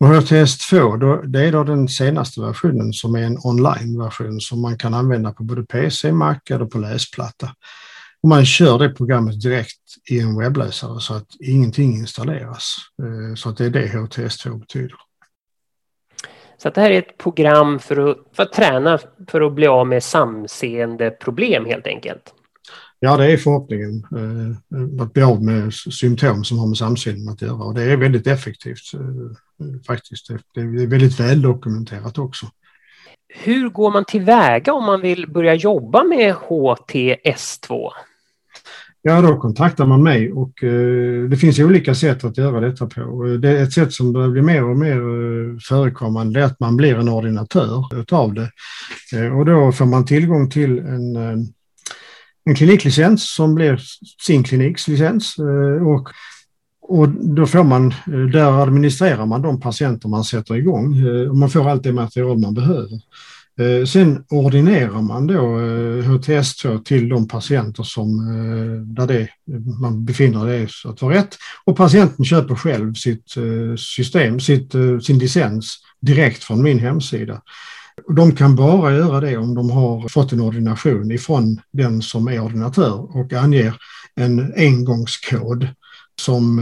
Och 0.00 0.06
HTS2, 0.06 0.98
då, 0.98 1.22
det 1.22 1.40
är 1.40 1.52
då 1.52 1.64
den 1.64 1.88
senaste 1.88 2.40
versionen 2.40 2.92
som 2.92 3.14
är 3.14 3.22
en 3.22 3.38
online-version 3.44 4.40
som 4.40 4.60
man 4.60 4.78
kan 4.78 4.94
använda 4.94 5.32
på 5.32 5.42
både 5.44 5.62
PC, 5.62 6.12
Mac 6.12 6.38
eller 6.50 6.66
på 6.66 6.78
läsplatta. 6.78 7.54
Och 8.22 8.28
man 8.28 8.46
kör 8.46 8.78
det 8.78 8.88
programmet 8.88 9.40
direkt 9.40 9.80
i 10.10 10.20
en 10.20 10.38
webbläsare 10.38 11.00
så 11.00 11.14
att 11.14 11.26
ingenting 11.40 11.96
installeras. 11.96 12.76
Eh, 13.02 13.34
så 13.34 13.48
att 13.48 13.56
det 13.56 13.66
är 13.66 13.70
det 13.70 13.86
HTS2 13.86 14.58
betyder. 14.60 14.96
Så 16.58 16.70
det 16.70 16.80
här 16.80 16.90
är 16.90 16.98
ett 16.98 17.18
program 17.18 17.78
för 17.78 18.10
att, 18.10 18.16
för 18.32 18.42
att 18.42 18.52
träna 18.52 18.98
för 19.28 19.40
att 19.40 19.52
bli 19.52 19.66
av 19.66 19.86
med 19.86 20.02
samseende 20.02 21.10
problem 21.10 21.64
helt 21.64 21.86
enkelt? 21.86 22.34
Ja, 23.00 23.16
det 23.16 23.32
är 23.32 23.36
förhoppningen. 23.36 24.06
Eh, 24.12 25.02
att 25.02 25.12
bli 25.12 25.22
av 25.22 25.44
med 25.44 25.74
symptom 25.74 26.44
som 26.44 26.58
har 26.58 26.66
med 26.66 26.76
samsynen 26.76 27.28
att 27.28 27.42
göra. 27.42 27.64
Och 27.64 27.74
det 27.74 27.82
är 27.82 27.96
väldigt 27.96 28.26
effektivt 28.26 28.94
eh, 28.94 29.00
faktiskt. 29.86 30.28
Det 30.54 30.60
är 30.60 30.86
väldigt 30.86 31.20
väldokumenterat 31.20 32.18
också. 32.18 32.46
Hur 33.28 33.68
går 33.68 33.90
man 33.90 34.04
tillväga 34.04 34.72
om 34.72 34.84
man 34.84 35.00
vill 35.00 35.30
börja 35.30 35.54
jobba 35.54 36.04
med 36.04 36.34
HTS2? 36.34 37.90
Ja, 39.02 39.20
då 39.20 39.36
kontaktar 39.36 39.86
man 39.86 40.02
mig 40.02 40.32
och 40.32 40.64
eh, 40.64 41.28
det 41.28 41.36
finns 41.36 41.58
olika 41.58 41.94
sätt 41.94 42.24
att 42.24 42.38
göra 42.38 42.60
detta 42.60 42.86
på. 42.86 43.26
Eh, 43.26 43.32
det 43.32 43.48
är 43.48 43.62
ett 43.62 43.72
sätt 43.72 43.92
som 43.92 44.12
börjar 44.12 44.28
bli 44.28 44.42
mer 44.42 44.64
och 44.64 44.76
mer 44.76 44.96
eh, 44.96 45.58
förekommande, 45.68 46.40
är 46.40 46.44
att 46.44 46.60
man 46.60 46.76
blir 46.76 46.94
en 46.94 47.08
ordinatör 47.08 48.00
utav 48.00 48.34
det. 48.34 48.50
Och 49.30 49.46
då 49.46 49.72
får 49.72 49.84
man 49.84 50.06
tillgång 50.06 50.50
till 50.50 50.78
en, 50.78 51.16
en 52.44 52.54
kliniklicens 52.56 53.34
som 53.34 53.54
blir 53.54 53.80
sin 54.26 54.42
kliniks 54.42 54.88
licens. 54.88 55.36
Och, 55.86 56.08
och 56.82 57.08
då 57.08 57.46
får 57.46 57.64
man, 57.64 57.94
där 58.32 58.62
administrerar 58.62 59.26
man 59.26 59.42
de 59.42 59.60
patienter 59.60 60.08
man 60.08 60.24
sätter 60.24 60.56
igång 60.56 61.06
och 61.28 61.36
man 61.36 61.50
får 61.50 61.70
allt 61.70 61.82
det 61.82 61.92
material 61.92 62.38
man 62.38 62.54
behöver. 62.54 63.00
Eh, 63.58 63.84
sen 63.84 64.24
ordinerar 64.28 65.02
man 65.02 65.26
då 65.26 65.58
eh, 65.58 66.10
HTS2 66.10 66.82
till 66.82 67.08
de 67.08 67.28
patienter 67.28 67.82
som, 67.82 68.18
eh, 68.18 68.82
där 68.82 69.06
det, 69.06 69.28
man 69.80 70.04
befinner 70.04 70.46
det 70.46 70.68
att 70.84 71.02
vara 71.02 71.14
rätt. 71.14 71.36
Och 71.64 71.76
patienten 71.76 72.24
köper 72.24 72.54
själv 72.54 72.94
sitt 72.94 73.34
system, 73.78 74.40
sitt, 74.40 74.72
sin 75.02 75.18
licens 75.18 75.78
direkt 76.00 76.44
från 76.44 76.62
min 76.62 76.78
hemsida. 76.78 77.42
De 78.08 78.32
kan 78.32 78.56
bara 78.56 78.92
göra 78.92 79.20
det 79.20 79.36
om 79.36 79.54
de 79.54 79.70
har 79.70 80.08
fått 80.08 80.32
en 80.32 80.40
ordination 80.40 81.10
ifrån 81.10 81.60
den 81.72 82.02
som 82.02 82.28
är 82.28 82.40
ordinatör 82.40 83.16
och 83.16 83.32
anger 83.32 83.74
en 84.14 84.54
engångskod 84.56 85.68
som, 86.20 86.60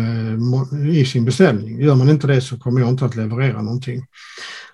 i 0.93 1.05
sin 1.05 1.25
beställning. 1.25 1.81
Gör 1.81 1.95
man 1.95 2.09
inte 2.09 2.27
det 2.27 2.41
så 2.41 2.59
kommer 2.59 2.81
jag 2.81 2.89
inte 2.89 3.05
att 3.05 3.17
leverera 3.17 3.63
någonting. 3.63 4.07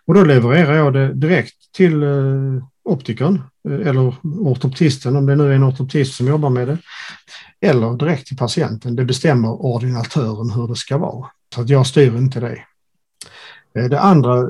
Och 0.06 0.14
då 0.14 0.24
levererar 0.24 0.74
jag 0.74 0.92
det 0.92 1.14
direkt 1.14 1.72
till 1.72 2.02
eh, 2.02 2.64
optikern 2.84 3.42
eh, 3.68 3.88
eller 3.88 4.14
ortoptisten 4.22 5.16
om 5.16 5.26
det 5.26 5.36
nu 5.36 5.50
är 5.50 5.54
en 5.54 5.64
ortoptist 5.64 6.14
som 6.14 6.26
jobbar 6.26 6.50
med 6.50 6.68
det. 6.68 6.78
Eller 7.60 7.96
direkt 7.96 8.26
till 8.26 8.36
patienten. 8.36 8.96
Det 8.96 9.04
bestämmer 9.04 9.48
ordinatören 9.48 10.50
hur 10.50 10.68
det 10.68 10.76
ska 10.76 10.98
vara. 10.98 11.26
Så 11.54 11.60
att 11.60 11.68
jag 11.68 11.86
styr 11.86 12.16
inte 12.16 12.40
det. 12.40 12.58
Eh, 13.78 13.84
det 13.84 14.00
andra 14.00 14.42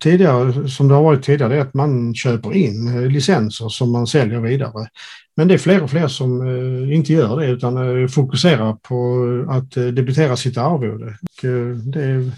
tidigare, 0.00 0.68
som 0.68 0.88
det 0.88 0.94
har 0.94 1.02
varit 1.02 1.24
tidigare, 1.24 1.56
är 1.56 1.60
att 1.60 1.74
man 1.74 2.14
köper 2.14 2.54
in 2.54 3.08
licenser 3.08 3.68
som 3.68 3.92
man 3.92 4.06
säljer 4.06 4.40
vidare. 4.40 4.88
Men 5.36 5.48
det 5.48 5.54
är 5.54 5.58
fler 5.58 5.82
och 5.82 5.90
fler 5.90 6.08
som 6.08 6.48
inte 6.92 7.12
gör 7.12 7.40
det 7.40 7.46
utan 7.46 8.08
fokuserar 8.08 8.72
på 8.72 9.24
att 9.48 9.70
debitera 9.70 10.36
sitt 10.36 10.58
arvode. 10.58 11.16
Det 11.84 12.32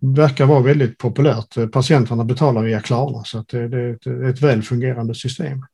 verkar 0.00 0.46
vara 0.46 0.60
väldigt 0.60 0.98
populärt. 0.98 1.72
Patienterna 1.72 2.24
betalar 2.24 2.62
via 2.62 2.80
Klarna 2.80 3.24
så 3.24 3.38
att 3.38 3.48
det, 3.48 3.58
är 3.58 3.94
ett, 3.94 4.06
ett 4.06 4.42
väl 4.42 4.62
fungerande 4.62 5.14
system. 5.14 5.66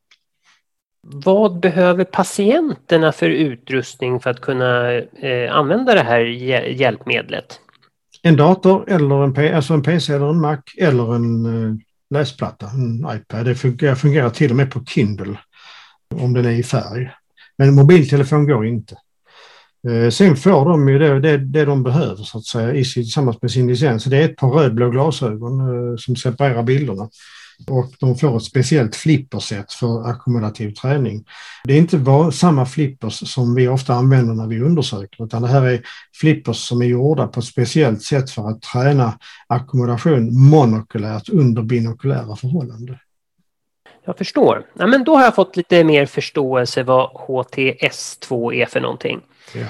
Vad 1.09 1.61
behöver 1.61 2.05
patienterna 2.05 3.13
för 3.13 3.31
utrustning 3.31 4.21
för 4.21 4.31
att 4.31 4.41
kunna 4.41 4.93
eh, 4.93 5.55
använda 5.55 5.95
det 5.95 6.03
här 6.03 6.21
hjälpmedlet? 6.21 7.61
En 8.23 8.37
dator 8.37 8.91
eller 8.91 9.25
en, 9.25 9.55
alltså 9.55 9.75
en 9.75 9.83
PC 9.83 10.13
eller 10.13 10.31
en 10.31 10.41
Mac 10.41 10.63
eller 10.79 11.15
en 11.15 11.47
eh, 11.47 11.75
läsplatta, 12.11 12.71
en 12.71 13.17
iPad. 13.17 13.45
Det 13.45 13.55
fungerar, 13.55 13.95
fungerar 13.95 14.31
till 14.31 14.51
och 14.51 14.57
med 14.57 14.71
på 14.71 14.85
Kindle 14.85 15.39
om 16.15 16.33
den 16.33 16.45
är 16.45 16.51
i 16.51 16.63
färg. 16.63 17.11
Men 17.59 17.75
mobiltelefon 17.75 18.47
går 18.47 18.67
inte. 18.67 18.97
Eh, 19.89 20.11
sen 20.11 20.37
får 20.37 20.65
de 20.65 20.89
ju 20.89 20.99
det, 20.99 21.21
det, 21.21 21.37
det 21.37 21.65
de 21.65 21.83
behöver 21.83 22.23
så 22.23 22.39
att 22.39 22.45
säga 22.45 22.75
i, 22.75 22.85
tillsammans 22.85 23.43
med 23.43 23.51
sin 23.51 23.69
licens. 23.69 24.05
Det 24.05 24.17
är 24.17 24.25
ett 24.25 24.37
par 24.37 24.51
rödblå 24.51 24.91
glasögon 24.91 25.61
eh, 25.61 25.97
som 25.97 26.17
separerar 26.17 26.63
bilderna 26.63 27.09
och 27.67 27.93
de 28.01 28.17
får 28.17 28.37
ett 28.37 28.43
speciellt 28.43 28.97
flipperset 28.97 29.73
för 29.73 30.09
ackumulativ 30.11 30.71
träning. 30.71 31.25
Det 31.65 31.75
är 31.75 31.79
inte 31.79 31.97
var, 31.97 32.31
samma 32.31 32.67
flippers 32.67 33.33
som 33.33 33.55
vi 33.55 33.69
ofta 33.69 33.95
använder 33.95 34.35
när 34.35 34.47
vi 34.47 34.61
undersöker 34.61 35.25
utan 35.25 35.43
det 35.43 35.49
här 35.49 35.63
är 35.63 35.83
flippers 36.21 36.57
som 36.57 36.83
är 36.83 36.87
gjorda 36.87 37.27
på 37.27 37.41
ett 37.41 37.47
speciellt 37.47 38.03
sätt 38.03 38.31
för 38.31 38.49
att 38.51 38.63
träna 38.63 39.19
ackumulation 39.47 40.49
monokulärt 40.49 41.29
under 41.29 41.63
binokulära 41.63 42.37
förhållanden. 42.37 42.97
Jag 44.07 44.19
förstår. 44.19 44.67
Ja, 44.75 44.87
men 44.87 45.05
då 45.05 45.17
har 45.17 45.25
jag 45.25 45.35
fått 45.35 45.57
lite 45.57 45.85
mer 45.85 46.07
förståelse 46.07 46.83
vad 46.83 47.11
HTS2 47.11 48.55
är 48.55 48.67
för 48.67 48.81
någonting. 48.81 49.21
Ja. 49.55 49.67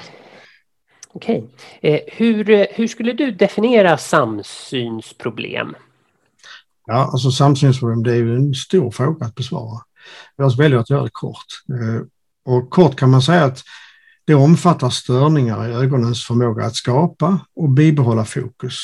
Okej. 1.12 1.48
Eh, 1.80 2.00
hur, 2.06 2.66
hur 2.74 2.88
skulle 2.88 3.12
du 3.12 3.30
definiera 3.30 3.98
samsynsproblem? 3.98 5.76
Ja, 6.86 7.10
alltså 7.12 7.30
samsynsproblem 7.30 8.02
det 8.02 8.12
är 8.12 8.16
ju 8.16 8.36
en 8.36 8.54
stor 8.54 8.90
fråga 8.90 9.26
att 9.26 9.34
besvara. 9.34 9.80
Jag 10.36 10.56
väljer 10.56 10.78
att 10.78 10.90
göra 10.90 11.02
det 11.02 11.10
kort. 11.12 11.46
Eh, 11.70 12.02
och 12.54 12.70
kort 12.70 12.96
kan 12.96 13.10
man 13.10 13.22
säga 13.22 13.44
att 13.44 13.62
det 14.24 14.34
omfattar 14.34 14.90
störningar 14.90 15.68
i 15.68 15.72
ögonens 15.72 16.24
förmåga 16.24 16.64
att 16.64 16.76
skapa 16.76 17.38
och 17.56 17.68
bibehålla 17.68 18.24
fokus, 18.24 18.76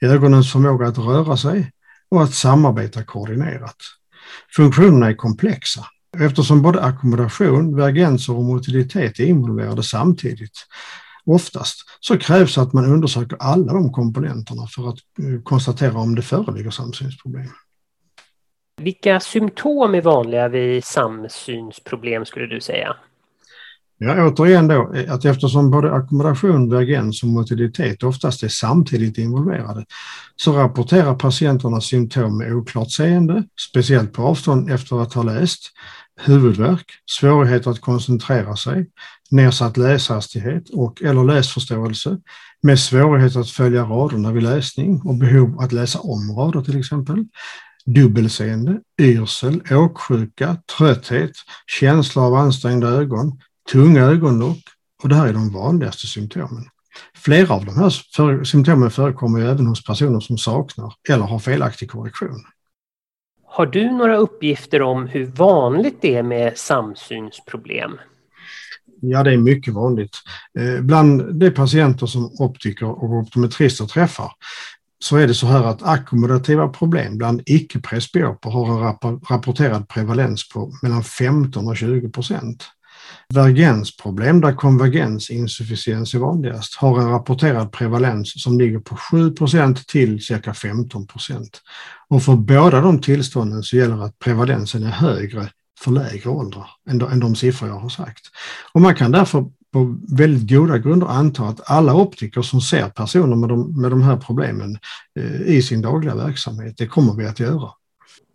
i 0.00 0.06
ögonens 0.06 0.52
förmåga 0.52 0.86
att 0.86 0.98
röra 0.98 1.36
sig 1.36 1.72
och 2.08 2.22
att 2.22 2.34
samarbeta 2.34 3.02
koordinerat. 3.02 3.76
Funktionerna 4.56 5.06
är 5.06 5.14
komplexa 5.14 5.84
eftersom 6.18 6.62
både 6.62 6.82
ackommodation, 6.82 7.76
vergenser 7.76 8.36
och 8.36 8.44
motilitet 8.44 9.20
är 9.20 9.24
involverade 9.24 9.82
samtidigt 9.82 10.66
oftast 11.26 11.76
så 12.00 12.18
krävs 12.18 12.58
att 12.58 12.72
man 12.72 12.84
undersöker 12.84 13.36
alla 13.40 13.72
de 13.72 13.92
komponenterna 13.92 14.66
för 14.66 14.88
att 14.88 14.98
eh, 15.18 15.42
konstatera 15.42 15.98
om 15.98 16.14
det 16.14 16.22
föreligger 16.22 16.70
samsynsproblem. 16.70 17.48
Vilka 18.80 19.20
symptom 19.20 19.94
är 19.94 20.02
vanliga 20.02 20.48
vid 20.48 20.84
samsynsproblem 20.84 22.24
skulle 22.24 22.46
du 22.46 22.60
säga? 22.60 22.96
Ja, 24.00 24.26
återigen 24.28 24.68
då, 24.68 24.92
eh, 24.94 25.12
att 25.12 25.24
eftersom 25.24 25.70
både 25.70 25.92
ackommodation, 25.92 26.68
divergens 26.68 27.22
och 27.22 27.28
motilitet 27.28 28.02
oftast 28.02 28.42
är 28.42 28.48
samtidigt 28.48 29.18
involverade 29.18 29.84
så 30.36 30.52
rapporterar 30.52 31.14
patienterna 31.14 31.80
symptom 31.80 32.38
med 32.38 32.52
oklart 32.52 32.90
seende, 32.90 33.44
speciellt 33.70 34.12
på 34.12 34.22
avstånd 34.22 34.70
efter 34.70 35.02
att 35.02 35.14
ha 35.14 35.22
läst, 35.22 35.60
huvudvärk, 36.20 36.86
svårigheter 37.10 37.70
att 37.70 37.80
koncentrera 37.80 38.56
sig, 38.56 38.86
nedsatt 39.30 39.76
läshastighet 39.76 40.70
och 40.72 41.02
eller 41.02 41.24
läsförståelse 41.24 42.18
med 42.62 42.78
svårighet 42.80 43.36
att 43.36 43.50
följa 43.50 43.82
raderna 43.82 44.32
vid 44.32 44.42
läsning 44.42 45.02
och 45.04 45.14
behov 45.14 45.60
att 45.60 45.72
läsa 45.72 45.98
om 45.98 46.36
rader 46.36 46.60
till 46.60 46.78
exempel, 46.78 47.24
dubbelseende, 47.86 48.80
yrsel, 49.00 49.62
åksjuka, 49.70 50.56
trötthet, 50.78 51.32
känsla 51.80 52.22
av 52.22 52.34
ansträngda 52.34 52.88
ögon, 52.88 53.38
tunga 53.72 54.00
ögonlock 54.00 54.58
och 55.02 55.08
det 55.08 55.14
här 55.14 55.28
är 55.28 55.32
de 55.32 55.52
vanligaste 55.52 56.06
symptomen. 56.06 56.64
Flera 57.16 57.54
av 57.54 57.64
de 57.64 57.76
här 57.76 57.90
för, 58.16 58.44
symptomen 58.44 58.90
förekommer 58.90 59.40
även 59.40 59.66
hos 59.66 59.84
personer 59.84 60.20
som 60.20 60.38
saknar 60.38 60.92
eller 61.08 61.24
har 61.24 61.38
felaktig 61.38 61.90
korrektion. 61.90 62.44
Har 63.44 63.66
du 63.66 63.90
några 63.90 64.16
uppgifter 64.16 64.82
om 64.82 65.06
hur 65.06 65.26
vanligt 65.26 65.98
det 66.00 66.14
är 66.14 66.22
med 66.22 66.58
samsynsproblem? 66.58 67.98
Ja, 69.00 69.22
det 69.22 69.32
är 69.32 69.36
mycket 69.36 69.74
vanligt. 69.74 70.16
Eh, 70.58 70.80
bland 70.80 71.34
de 71.34 71.50
patienter 71.50 72.06
som 72.06 72.24
optiker 72.38 72.86
och 72.86 73.12
optometrister 73.12 73.86
träffar 73.86 74.32
så 75.00 75.16
är 75.16 75.26
det 75.26 75.34
så 75.34 75.46
här 75.46 75.64
att 75.64 75.82
ackumulativa 75.82 76.68
problem 76.68 77.18
bland 77.18 77.42
icke-presbyoper 77.46 78.50
har 78.50 78.88
en 78.88 79.20
rapporterad 79.30 79.88
prevalens 79.88 80.48
på 80.48 80.72
mellan 80.82 81.04
15 81.04 81.68
och 81.68 81.76
20 81.76 82.08
procent. 82.08 82.64
Vergensproblem 83.34 84.40
där 84.40 84.54
konvergensinsufficiens 84.54 86.14
är 86.14 86.18
vanligast 86.18 86.74
har 86.74 87.00
en 87.00 87.10
rapporterad 87.10 87.72
prevalens 87.72 88.42
som 88.42 88.58
ligger 88.58 88.78
på 88.78 88.94
7% 88.94 89.86
till 89.86 90.24
cirka 90.24 90.54
15 90.54 91.06
Och 92.08 92.22
för 92.22 92.36
båda 92.36 92.80
de 92.80 93.00
tillstånden 93.00 93.62
så 93.62 93.76
gäller 93.76 94.04
att 94.04 94.18
prevalensen 94.18 94.82
är 94.82 94.90
högre 94.90 95.50
för 95.80 95.90
lägre 95.90 96.30
åldrar 96.30 96.70
än 96.90 96.98
de, 96.98 97.10
än 97.12 97.20
de 97.20 97.36
siffror 97.36 97.68
jag 97.68 97.78
har 97.78 97.88
sagt. 97.88 98.22
Och 98.72 98.80
man 98.80 98.94
kan 98.94 99.10
därför 99.10 99.44
på 99.72 99.98
väldigt 100.16 100.50
goda 100.50 100.78
grunder 100.78 101.06
anta 101.06 101.44
att 101.44 101.70
alla 101.70 101.94
optiker 101.94 102.42
som 102.42 102.60
ser 102.60 102.88
personer 102.88 103.36
med 103.36 103.48
de, 103.48 103.80
med 103.80 103.90
de 103.90 104.02
här 104.02 104.16
problemen 104.16 104.78
eh, 105.20 105.40
i 105.40 105.62
sin 105.62 105.82
dagliga 105.82 106.14
verksamhet, 106.14 106.74
det 106.76 106.86
kommer 106.86 107.14
vi 107.14 107.26
att 107.26 107.40
göra. 107.40 107.70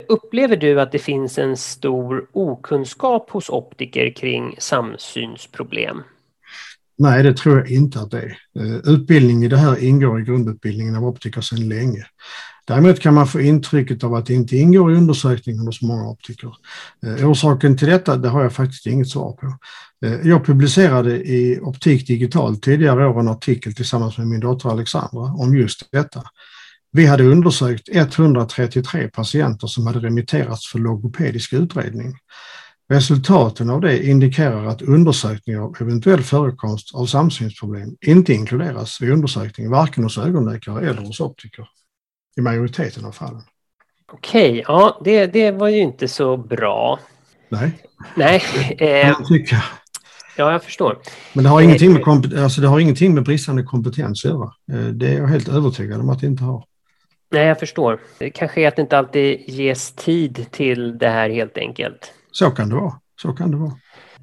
Upplever 0.07 0.55
du 0.55 0.81
att 0.81 0.91
det 0.91 0.99
finns 0.99 1.37
en 1.37 1.57
stor 1.57 2.27
okunskap 2.33 3.29
hos 3.29 3.49
optiker 3.49 4.13
kring 4.15 4.55
samsynsproblem? 4.59 6.01
Nej, 6.97 7.23
det 7.23 7.37
tror 7.37 7.57
jag 7.57 7.71
inte 7.71 7.99
att 7.99 8.11
det 8.11 8.21
är. 8.21 8.37
Eh, 8.59 8.93
utbildning 8.93 9.43
i 9.43 9.47
det 9.47 9.57
här 9.57 9.83
ingår 9.83 10.21
i 10.21 10.23
grundutbildningen 10.23 10.95
av 10.95 11.05
optiker 11.05 11.41
sedan 11.41 11.69
länge. 11.69 12.05
Däremot 12.67 12.99
kan 12.99 13.13
man 13.13 13.27
få 13.27 13.41
intrycket 13.41 14.03
av 14.03 14.13
att 14.13 14.25
det 14.25 14.33
inte 14.33 14.57
ingår 14.57 14.91
i 14.91 14.95
undersökningen 14.95 15.65
hos 15.65 15.81
många 15.81 16.09
optiker. 16.09 16.55
Eh, 17.05 17.29
orsaken 17.29 17.77
till 17.77 17.87
detta 17.87 18.17
det 18.17 18.29
har 18.29 18.43
jag 18.43 18.53
faktiskt 18.53 18.85
inget 18.85 19.09
svar 19.09 19.31
på. 19.31 19.57
Eh, 20.05 20.27
jag 20.27 20.45
publicerade 20.45 21.17
i 21.17 21.59
Optik 21.61 22.07
Digital 22.07 22.57
tidigare 22.57 23.07
år 23.07 23.19
en 23.19 23.27
artikel 23.27 23.73
tillsammans 23.73 24.17
med 24.17 24.27
min 24.27 24.39
dotter 24.39 24.69
Alexandra 24.69 25.21
om 25.21 25.57
just 25.57 25.91
detta. 25.91 26.23
Vi 26.95 27.05
hade 27.05 27.23
undersökt 27.23 27.89
133 27.91 29.07
patienter 29.07 29.67
som 29.67 29.87
hade 29.87 29.99
remitterats 29.99 30.71
för 30.71 30.79
logopedisk 30.79 31.53
utredning. 31.53 32.13
Resultaten 32.89 33.69
av 33.69 33.81
det 33.81 34.05
indikerar 34.05 34.65
att 34.65 34.81
undersökningar 34.81 35.59
av 35.61 35.75
eventuell 35.81 36.23
förekomst 36.23 36.95
av 36.95 37.05
samsynsproblem 37.05 37.95
inte 38.01 38.33
inkluderas 38.33 39.01
vid 39.01 39.11
undersökning, 39.11 39.69
varken 39.69 40.03
hos 40.03 40.17
ögonläkare 40.17 40.89
eller 40.89 41.01
hos 41.01 41.19
optiker 41.19 41.67
i 42.37 42.41
majoriteten 42.41 43.05
av 43.05 43.11
fallen. 43.11 43.41
Okej, 44.11 44.63
ja 44.67 45.01
det, 45.03 45.25
det 45.25 45.51
var 45.51 45.67
ju 45.67 45.79
inte 45.79 46.07
så 46.07 46.37
bra. 46.37 46.99
Nej, 47.49 47.71
Nej 48.15 48.43
eh, 48.79 48.87
jag. 48.87 49.17
Ja, 50.37 50.51
jag 50.51 50.63
förstår. 50.63 50.97
Men 51.33 51.43
det 51.43 51.49
har, 51.49 51.61
ingenting 51.61 51.93
med, 51.93 52.39
alltså 52.39 52.61
det 52.61 52.67
har 52.67 52.79
ingenting 52.79 53.13
med 53.13 53.23
bristande 53.23 53.63
kompetens 53.63 54.25
att 54.25 54.31
göra. 54.31 54.51
Eh, 54.71 54.87
det 54.87 55.07
är 55.07 55.17
jag 55.17 55.27
helt 55.27 55.47
övertygad 55.47 55.99
om 55.99 56.09
att 56.09 56.19
det 56.19 56.27
inte 56.27 56.43
har. 56.43 56.63
Nej, 57.33 57.47
jag 57.47 57.59
förstår. 57.59 57.99
Det 58.19 58.29
kanske 58.29 58.61
är 58.61 58.67
att 58.67 58.75
det 58.75 58.81
inte 58.81 58.97
alltid 58.97 59.49
ges 59.49 59.91
tid 59.91 60.45
till 60.51 60.97
det 60.97 61.09
här 61.09 61.29
helt 61.29 61.57
enkelt. 61.57 62.13
Så 62.31 62.51
kan 62.51 62.69
det 62.69 62.75
vara. 62.75 62.93
Så 63.21 63.33
kan 63.33 63.51
det 63.51 63.57
vara. 63.57 63.71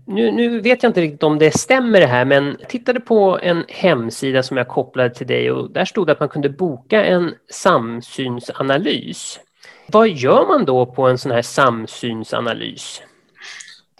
Nu, 0.06 0.32
nu, 0.32 0.60
vet 0.60 0.82
jag 0.82 0.90
inte 0.90 1.00
riktigt 1.00 1.22
om 1.22 1.38
det 1.38 1.58
stämmer 1.58 2.00
det 2.00 2.06
här, 2.06 2.24
men 2.24 2.56
jag 2.60 2.68
tittade 2.68 3.00
på 3.00 3.38
en 3.42 3.64
hemsida 3.68 4.42
som 4.42 4.56
jag 4.56 4.68
kopplade 4.68 5.14
till 5.14 5.26
dig 5.26 5.50
och 5.50 5.70
där 5.70 5.84
stod 5.84 6.06
det 6.06 6.12
att 6.12 6.20
man 6.20 6.28
kunde 6.28 6.48
boka 6.48 7.04
en 7.04 7.34
samsynsanalys. 7.50 9.40
Vad 9.86 10.08
gör 10.08 10.46
man 10.48 10.64
då 10.64 10.86
på 10.86 11.08
en 11.08 11.18
sån 11.18 11.32
här 11.32 11.42
samsynsanalys? 11.42 13.02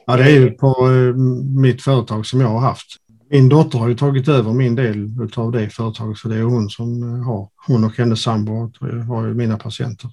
Ja, 0.07 0.17
det 0.17 0.23
är 0.23 0.41
ju 0.41 0.51
på 0.51 0.67
eh, 0.69 1.15
mitt 1.61 1.83
företag 1.83 2.27
som 2.27 2.41
jag 2.41 2.49
har 2.49 2.61
haft. 2.61 2.97
Min 3.33 3.49
dotter 3.49 3.79
har 3.79 3.89
ju 3.89 3.95
tagit 3.95 4.29
över 4.29 4.53
min 4.53 4.75
del 4.75 5.29
av 5.37 5.53
det 5.53 5.71
företaget, 5.71 6.19
för 6.19 6.29
det 6.29 6.37
är 6.37 6.43
hon 6.43 6.71
som 6.71 7.03
eh, 7.03 7.25
har, 7.27 7.49
hon 7.67 7.85
och 7.85 7.97
hennes 7.97 8.23
sambo 8.23 8.73
har 9.09 9.27
ju 9.27 9.35
mina 9.35 9.57
patienter. 9.57 10.11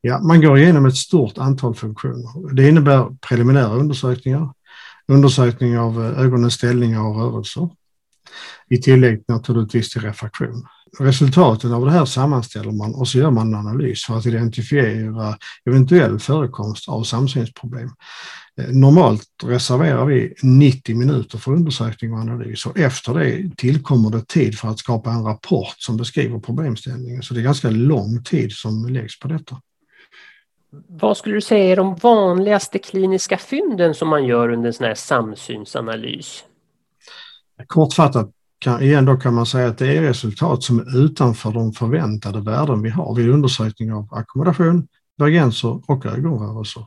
Ja, 0.00 0.20
man 0.20 0.40
går 0.40 0.58
igenom 0.58 0.86
ett 0.86 0.96
stort 0.96 1.38
antal 1.38 1.74
funktioner. 1.74 2.54
Det 2.54 2.68
innebär 2.68 3.16
preliminära 3.20 3.74
undersökningar, 3.74 4.52
undersökning 5.08 5.78
av 5.78 6.04
eh, 6.04 6.20
ögonens 6.20 6.54
ställningar 6.54 7.00
och 7.00 7.16
rörelser, 7.16 7.68
i 8.68 8.76
tillägg 8.76 9.24
naturligtvis 9.28 9.90
till 9.90 10.02
refraktion. 10.02 10.66
Resultaten 10.98 11.72
av 11.72 11.84
det 11.84 11.90
här 11.90 12.04
sammanställer 12.04 12.72
man 12.72 12.94
och 12.94 13.08
så 13.08 13.18
gör 13.18 13.30
man 13.30 13.48
en 13.48 13.54
analys 13.54 14.04
för 14.04 14.18
att 14.18 14.26
identifiera 14.26 15.38
eventuell 15.64 16.18
förekomst 16.18 16.88
av 16.88 17.02
samsynsproblem. 17.02 17.90
Eh, 18.60 18.68
normalt 18.68 19.22
reserverar 19.44 20.04
vi 20.04 20.34
90 20.42 20.96
minuter 20.96 21.38
för 21.38 21.52
undersökning 21.52 22.12
och 22.12 22.18
analys 22.18 22.66
och 22.66 22.78
efter 22.78 23.14
det 23.14 23.56
tillkommer 23.56 24.10
det 24.10 24.28
tid 24.28 24.58
för 24.58 24.68
att 24.68 24.78
skapa 24.78 25.10
en 25.10 25.24
rapport 25.24 25.74
som 25.78 25.96
beskriver 25.96 26.38
problemställningen. 26.38 27.22
Så 27.22 27.34
det 27.34 27.40
är 27.40 27.44
ganska 27.44 27.70
lång 27.70 28.22
tid 28.24 28.52
som 28.52 28.88
läggs 28.88 29.20
på 29.20 29.28
detta. 29.28 29.60
Vad 30.88 31.16
skulle 31.16 31.34
du 31.34 31.40
säga 31.40 31.72
är 31.72 31.76
de 31.76 31.94
vanligaste 31.94 32.78
kliniska 32.78 33.38
fynden 33.38 33.94
som 33.94 34.08
man 34.08 34.26
gör 34.26 34.48
under 34.48 34.66
en 34.66 34.74
sån 34.74 34.86
här 34.86 34.94
samsynsanalys? 34.94 36.44
Kortfattat 37.66 38.30
kan, 38.58 38.82
igen 38.82 39.04
då 39.04 39.16
kan 39.16 39.34
man 39.34 39.46
säga 39.46 39.68
att 39.68 39.78
det 39.78 39.96
är 39.96 40.02
resultat 40.02 40.62
som 40.62 40.78
är 40.78 40.98
utanför 40.98 41.52
de 41.52 41.72
förväntade 41.72 42.40
värden 42.40 42.82
vi 42.82 42.90
har 42.90 43.14
vid 43.14 43.28
undersökning 43.28 43.92
av 43.92 44.08
ackommodation, 44.14 44.88
divergenser 45.18 45.80
och 45.86 46.06
ögonrörelser. 46.06 46.82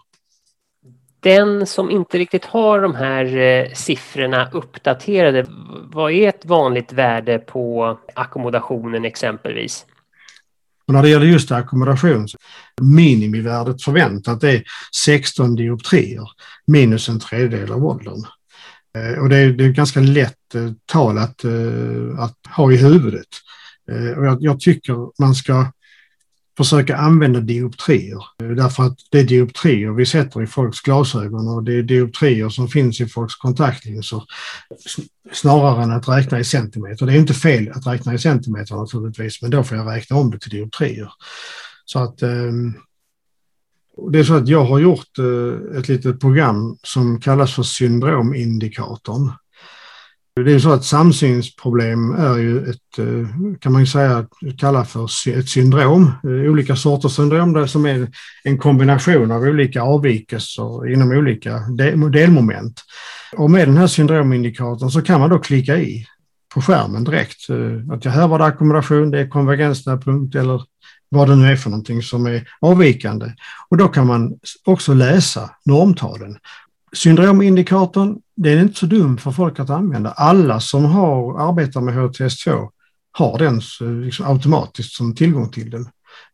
Den 1.19 1.67
som 1.67 1.91
inte 1.91 2.17
riktigt 2.17 2.45
har 2.45 2.81
de 2.81 2.95
här 2.95 3.37
eh, 3.37 3.73
siffrorna 3.73 4.49
uppdaterade, 4.51 5.45
vad 5.83 6.11
är 6.11 6.29
ett 6.29 6.45
vanligt 6.45 6.93
värde 6.93 7.39
på 7.39 7.97
ackommodationen 8.15 9.05
exempelvis? 9.05 9.85
Och 10.87 10.93
när 10.93 11.01
det 11.01 11.09
gäller 11.09 11.25
just 11.25 11.51
ackommodation, 11.51 12.27
minimivärdet 12.81 13.83
förväntat 13.83 14.43
är 14.43 14.63
16 15.05 15.55
dioptrier 15.55 16.29
minus 16.67 17.09
en 17.09 17.19
tredjedel 17.19 17.71
av 17.71 17.85
åldern. 17.85 18.23
Eh, 18.97 19.19
och 19.19 19.29
det 19.29 19.37
är, 19.37 19.51
det 19.51 19.65
är 19.65 19.69
ganska 19.69 19.99
lätt 19.99 20.55
eh, 20.55 20.71
tal 20.85 21.17
att, 21.17 21.43
eh, 21.43 22.19
att 22.19 22.37
ha 22.55 22.71
i 22.71 22.75
huvudet. 22.75 23.27
Och 24.17 24.25
jag, 24.25 24.37
jag 24.41 24.59
tycker 24.59 25.21
man 25.21 25.35
ska 25.35 25.71
försöka 26.57 26.97
använda 26.97 27.39
dioptrier. 27.39 28.23
Därför 28.55 28.83
att 28.83 28.97
det 29.11 29.19
är 29.19 29.23
dioptrier 29.23 29.91
vi 29.91 30.05
sätter 30.05 30.43
i 30.43 30.47
folks 30.47 30.81
glasögon 30.81 31.47
och 31.47 31.63
det 31.63 31.73
är 31.73 31.83
dioptrier 31.83 32.49
som 32.49 32.67
finns 32.67 33.01
i 33.01 33.07
folks 33.07 33.35
kontaktlinser 33.35 34.23
snarare 35.31 35.83
än 35.83 35.91
att 35.91 36.07
räkna 36.07 36.39
i 36.39 36.43
centimeter. 36.43 37.05
Det 37.05 37.13
är 37.13 37.17
inte 37.17 37.33
fel 37.33 37.71
att 37.71 37.87
räkna 37.87 38.13
i 38.13 38.19
centimeter 38.19 38.75
naturligtvis, 38.75 39.41
men 39.41 39.51
då 39.51 39.63
får 39.63 39.77
jag 39.77 39.87
räkna 39.87 40.15
om 40.15 40.31
det 40.31 40.39
till 40.39 40.51
dioptrier. 40.51 41.11
Så 41.85 41.99
att 41.99 42.21
ehm, 42.21 42.73
det 44.11 44.19
är 44.19 44.23
så 44.23 44.33
att 44.33 44.47
jag 44.47 44.65
har 44.65 44.79
gjort 44.79 45.19
eh, 45.19 45.77
ett 45.77 45.87
litet 45.87 46.19
program 46.19 46.77
som 46.83 47.19
kallas 47.19 47.53
för 47.53 47.63
syndromindikatorn. 47.63 49.31
Det 50.35 50.53
är 50.53 50.59
så 50.59 50.71
att 50.71 50.85
samsynsproblem 50.85 52.11
är 52.11 52.37
ju 52.37 52.69
ett, 52.69 52.99
eh, 52.99 53.57
kan 53.59 53.71
man 53.71 53.87
säga, 53.87 54.27
kalla 54.57 54.85
för 54.85 55.03
ett 55.29 55.49
syndrom. 55.49 56.11
Olika 56.23 56.75
sorters 56.75 57.11
syndrom 57.11 57.67
som 57.67 57.85
är 57.85 58.07
en 58.43 58.57
kombination 58.57 59.31
av 59.31 59.41
olika 59.41 59.81
avvikelser 59.81 60.93
inom 60.93 61.11
olika 61.11 61.59
delmoment. 62.11 62.81
Och 63.37 63.51
med 63.51 63.67
den 63.67 63.77
här 63.77 63.87
syndromindikatorn 63.87 64.91
så 64.91 65.01
kan 65.01 65.19
man 65.19 65.29
då 65.29 65.39
klicka 65.39 65.77
i 65.77 66.05
på 66.53 66.61
skärmen 66.61 67.03
direkt 67.03 67.49
eh, 67.49 67.93
att 67.93 68.05
här 68.05 68.27
var 68.27 68.39
det 68.39 68.45
ackommodation, 68.45 69.11
det 69.11 69.19
är 69.19 69.27
konvergensnäpunkt 69.27 70.35
eller 70.35 70.61
vad 71.11 71.29
det 71.29 71.35
nu 71.35 71.51
är 71.51 71.55
för 71.55 71.69
någonting 71.69 72.01
som 72.01 72.25
är 72.25 72.47
avvikande. 72.61 73.31
Och 73.69 73.77
då 73.77 73.87
kan 73.87 74.07
man 74.07 74.39
också 74.65 74.93
läsa 74.93 75.49
normtalen. 75.65 76.37
Syndromindikatorn, 76.93 78.17
den 78.35 78.57
är 78.57 78.61
inte 78.61 78.79
så 78.79 78.85
dum 78.85 79.17
för 79.17 79.31
folk 79.31 79.59
att 79.59 79.69
använda. 79.69 80.11
Alla 80.11 80.59
som 80.59 80.85
har, 80.85 81.49
arbetar 81.49 81.81
med 81.81 81.93
HTS2 81.93 82.69
har 83.11 83.37
den 83.37 83.61
eh, 83.81 84.05
liksom 84.05 84.25
automatiskt 84.25 84.93
som 84.93 85.15
tillgång 85.15 85.49
till 85.49 85.69
den. 85.69 85.87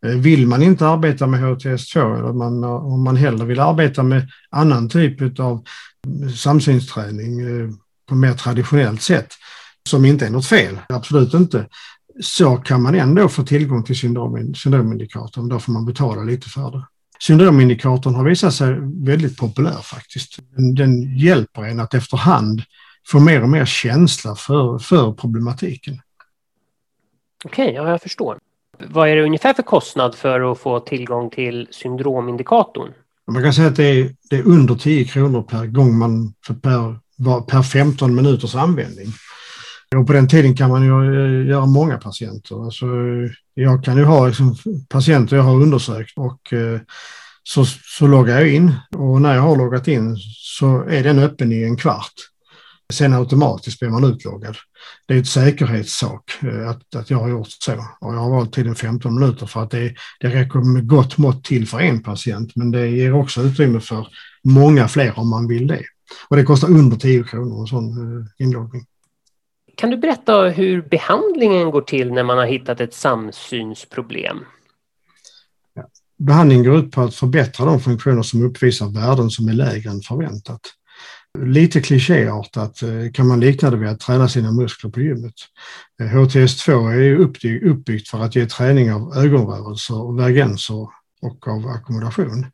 Eh, 0.05 0.11
vill 0.11 0.47
man 0.47 0.63
inte 0.63 0.87
arbeta 0.87 1.27
med 1.27 1.43
HTS2 1.43 2.19
eller 2.19 2.33
man, 2.33 2.63
eh, 2.63 2.69
om 2.69 3.03
man 3.03 3.15
hellre 3.15 3.45
vill 3.45 3.59
arbeta 3.59 4.03
med 4.03 4.29
annan 4.49 4.89
typ 4.89 5.39
av 5.39 5.63
samsynsträning 6.35 7.39
på 8.09 8.15
mer 8.15 8.33
traditionellt 8.33 9.01
sätt, 9.01 9.27
som 9.89 10.05
inte 10.05 10.25
är 10.25 10.29
något 10.29 10.45
fel, 10.45 10.79
absolut 10.89 11.33
inte, 11.33 11.67
så 12.21 12.57
kan 12.57 12.81
man 12.81 12.95
ändå 12.95 13.29
få 13.29 13.43
tillgång 13.43 13.83
till 13.83 13.95
syndrom, 13.95 14.55
syndromindikatorn. 14.55 15.49
Då 15.49 15.59
får 15.59 15.71
man 15.73 15.85
betala 15.85 16.23
lite 16.23 16.49
för 16.49 16.71
det. 16.71 16.87
Syndromindikatorn 17.19 18.15
har 18.15 18.23
visat 18.23 18.53
sig 18.53 18.75
väldigt 19.05 19.37
populär 19.37 19.81
faktiskt. 19.81 20.39
Den, 20.55 20.75
den 20.75 21.17
hjälper 21.17 21.61
en 21.61 21.79
att 21.79 21.93
efterhand 21.93 22.61
få 23.07 23.19
mer 23.19 23.43
och 23.43 23.49
mer 23.49 23.65
känsla 23.65 24.35
för, 24.35 24.79
för 24.79 25.13
problematiken. 25.13 26.01
Okej, 27.45 27.65
okay, 27.65 27.75
ja, 27.75 27.89
jag 27.89 28.01
förstår. 28.01 28.37
Vad 28.79 29.09
är 29.09 29.15
det 29.15 29.23
ungefär 29.23 29.53
för 29.53 29.63
kostnad 29.63 30.15
för 30.15 30.51
att 30.51 30.59
få 30.59 30.79
tillgång 30.79 31.29
till 31.29 31.67
syndromindikatorn? 31.71 32.93
Man 33.31 33.43
kan 33.43 33.53
säga 33.53 33.67
att 33.67 33.75
det 33.75 33.83
är, 33.83 34.15
det 34.29 34.35
är 34.35 34.47
under 34.47 34.75
10 34.75 35.05
kronor 35.05 35.41
per 35.41 35.65
gång 35.65 35.97
man, 35.97 36.33
per, 36.61 37.41
per 37.41 37.63
15 37.63 38.15
minuters 38.15 38.55
användning. 38.55 39.07
Och 39.95 40.07
på 40.07 40.13
den 40.13 40.27
tiden 40.27 40.55
kan 40.55 40.69
man 40.69 40.83
ju 40.83 40.89
eh, 40.89 41.47
göra 41.47 41.65
många 41.65 41.97
patienter. 41.97 42.65
Alltså, 42.65 42.85
jag 43.53 43.83
kan 43.83 43.97
ju 43.97 44.03
ha 44.03 44.27
liksom, 44.27 44.55
patienter 44.89 45.35
jag 45.35 45.43
har 45.43 45.61
undersökt 45.61 46.17
och 46.17 46.53
eh, 46.53 46.79
så, 47.43 47.65
så 47.65 48.07
loggar 48.07 48.39
jag 48.39 48.49
in 48.49 48.73
och 48.95 49.21
när 49.21 49.35
jag 49.35 49.41
har 49.41 49.55
loggat 49.55 49.87
in 49.87 50.17
så 50.35 50.83
är 50.83 51.03
den 51.03 51.19
öppen 51.19 51.51
i 51.51 51.63
en 51.63 51.77
kvart. 51.77 52.13
Sen 52.93 53.13
automatiskt 53.13 53.79
blir 53.79 53.89
man 53.89 54.03
utloggad. 54.03 54.55
Det 55.07 55.13
är 55.13 55.19
ett 55.19 55.27
säkerhetssak 55.27 56.31
eh, 56.41 56.69
att, 56.69 56.95
att 56.95 57.09
jag 57.09 57.17
har 57.17 57.29
gjort 57.29 57.47
så. 57.49 57.85
Och 57.99 58.13
jag 58.13 58.19
har 58.19 58.29
valt 58.29 58.53
tiden 58.53 58.75
15 58.75 59.19
minuter 59.19 59.45
för 59.45 59.63
att 59.63 59.71
det, 59.71 59.95
det 60.19 60.27
räcker 60.27 60.59
med 60.59 60.87
gott 60.87 61.17
mått 61.17 61.43
till 61.43 61.67
för 61.67 61.79
en 61.79 62.03
patient 62.03 62.55
men 62.55 62.71
det 62.71 62.87
ger 62.87 63.13
också 63.13 63.41
utrymme 63.41 63.79
för 63.79 64.07
många 64.43 64.87
fler 64.87 65.19
om 65.19 65.29
man 65.29 65.47
vill 65.47 65.67
det. 65.67 65.83
Och 66.27 66.35
det 66.35 66.43
kostar 66.43 66.69
under 66.69 66.97
10 66.97 67.23
kronor 67.23 67.61
en 67.61 67.67
sån 67.67 68.17
eh, 68.19 68.45
inloggning. 68.45 68.85
Kan 69.77 69.89
du 69.89 69.97
berätta 69.97 70.41
hur 70.41 70.81
behandlingen 70.81 71.71
går 71.71 71.81
till 71.81 72.11
när 72.11 72.23
man 72.23 72.37
har 72.37 72.45
hittat 72.45 72.81
ett 72.81 72.93
samsynsproblem? 72.93 74.45
Behandlingen 76.19 76.65
går 76.65 76.77
ut 76.77 76.91
på 76.91 77.01
att 77.01 77.15
förbättra 77.15 77.65
de 77.65 77.79
funktioner 77.79 78.21
som 78.21 78.45
uppvisar 78.45 78.87
värden 78.87 79.29
som 79.29 79.47
är 79.47 79.53
lägre 79.53 79.89
än 79.89 80.01
förväntat. 80.01 80.61
Lite 81.39 81.81
klichéartat 81.81 82.81
eh, 82.81 83.11
kan 83.13 83.27
man 83.27 83.39
likna 83.39 83.69
det 83.69 83.77
vid 83.77 83.89
att 83.89 83.99
träna 83.99 84.29
sina 84.29 84.51
muskler 84.51 84.91
på 84.91 85.01
gymmet. 85.01 85.33
Eh, 86.01 86.07
HTS2 86.07 86.91
är 86.91 87.15
uppbyggt 87.69 88.07
för 88.07 88.19
att 88.19 88.35
ge 88.35 88.45
träning 88.45 88.93
av 88.93 89.17
ögonrörelser, 89.17 90.17
vergenser 90.17 90.87
och 91.21 91.47
av 91.47 91.67
ackommodation. 91.67 92.45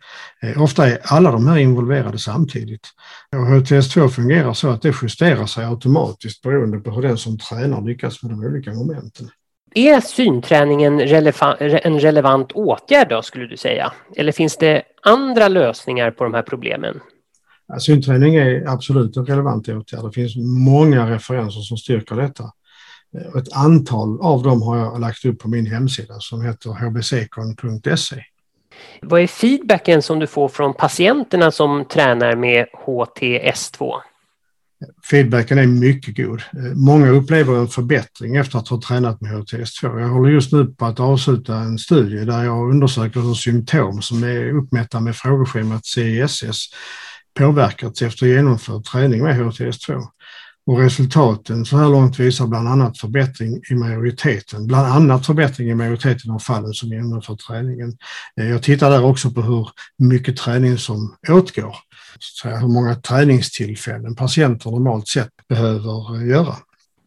Eh, 0.41 0.61
ofta 0.61 0.87
är 0.87 0.99
alla 1.03 1.31
de 1.31 1.47
här 1.47 1.57
involverade 1.57 2.17
samtidigt. 2.17 2.87
Och 3.31 3.37
HTS2 3.37 4.07
fungerar 4.07 4.53
så 4.53 4.69
att 4.69 4.81
det 4.81 4.95
justerar 5.01 5.45
sig 5.45 5.65
automatiskt 5.65 6.41
beroende 6.41 6.79
på 6.79 6.91
hur 6.91 7.01
den 7.01 7.17
som 7.17 7.37
tränar 7.37 7.81
lyckas 7.81 8.23
med 8.23 8.31
de 8.31 8.45
olika 8.45 8.73
momenten. 8.73 9.29
Är 9.75 10.01
synträningen 10.01 10.99
en 11.83 11.99
relevant 11.99 12.51
åtgärd 12.51 13.09
då, 13.09 13.21
skulle 13.21 13.47
du 13.47 13.57
säga? 13.57 13.93
Eller 14.15 14.31
finns 14.31 14.57
det 14.57 14.83
andra 15.01 15.47
lösningar 15.47 16.11
på 16.11 16.23
de 16.23 16.33
här 16.33 16.41
problemen? 16.41 16.99
synträning 17.79 18.35
är 18.35 18.67
absolut 18.67 19.17
en 19.17 19.25
relevant 19.25 19.69
åtgärd. 19.69 20.03
Det 20.03 20.11
finns 20.11 20.35
många 20.65 21.09
referenser 21.09 21.61
som 21.61 21.77
styrker 21.77 22.15
detta. 22.15 22.43
Eh, 23.17 23.41
ett 23.41 23.53
antal 23.53 24.21
av 24.21 24.43
dem 24.43 24.61
har 24.61 24.77
jag 24.77 24.99
lagt 24.99 25.25
upp 25.25 25.39
på 25.39 25.47
min 25.47 25.65
hemsida 25.65 26.13
som 26.19 26.41
heter 26.41 26.69
hbckon.se. 26.69 28.23
Vad 29.01 29.21
är 29.21 29.27
feedbacken 29.27 30.01
som 30.01 30.19
du 30.19 30.27
får 30.27 30.49
från 30.49 30.73
patienterna 30.73 31.51
som 31.51 31.85
tränar 31.85 32.35
med 32.35 32.65
HTS2? 32.85 33.93
Feedbacken 35.09 35.57
är 35.57 35.67
mycket 35.67 36.17
god. 36.17 36.41
Många 36.75 37.09
upplever 37.09 37.55
en 37.55 37.67
förbättring 37.67 38.35
efter 38.35 38.59
att 38.59 38.67
ha 38.67 38.81
tränat 38.81 39.21
med 39.21 39.31
HTS2. 39.31 39.99
Jag 39.99 40.07
håller 40.07 40.29
just 40.29 40.51
nu 40.53 40.65
på 40.65 40.85
att 40.85 40.99
avsluta 40.99 41.55
en 41.55 41.77
studie 41.77 42.25
där 42.25 42.43
jag 42.43 42.69
undersöker 42.69 43.19
hur 43.19 43.33
symptom 43.33 44.01
som 44.01 44.23
är 44.23 44.53
uppmätta 44.53 44.99
med 44.99 45.15
frågeschemat 45.15 45.85
CISS 45.85 46.67
påverkats 47.39 48.01
efter 48.01 48.25
genomförd 48.25 48.83
träning 48.83 49.23
med 49.23 49.41
HTS2. 49.41 50.01
Och 50.65 50.79
resultaten 50.79 51.65
så 51.65 51.77
här 51.77 51.89
långt 51.89 52.19
visar 52.19 52.47
bland 52.47 52.67
annat 52.67 52.97
förbättring 52.97 53.61
i 53.71 53.75
majoriteten, 53.75 54.67
bland 54.67 54.87
annat 54.87 55.25
förbättring 55.25 55.69
i 55.69 55.75
majoriteten 55.75 56.31
av 56.31 56.39
fallen 56.39 56.73
som 56.73 56.89
genomför 56.89 57.35
träningen. 57.35 57.97
Eh, 58.41 58.49
jag 58.49 58.63
tittar 58.63 58.89
där 58.89 59.05
också 59.05 59.31
på 59.31 59.41
hur 59.41 59.67
mycket 59.97 60.37
träning 60.37 60.77
som 60.77 61.15
åtgår, 61.29 61.75
så 62.19 62.49
hur 62.49 62.67
många 62.67 62.95
träningstillfällen 62.95 64.15
patienter 64.15 64.71
normalt 64.71 65.07
sett 65.07 65.31
behöver 65.49 66.15
eh, 66.15 66.27
göra. 66.27 66.55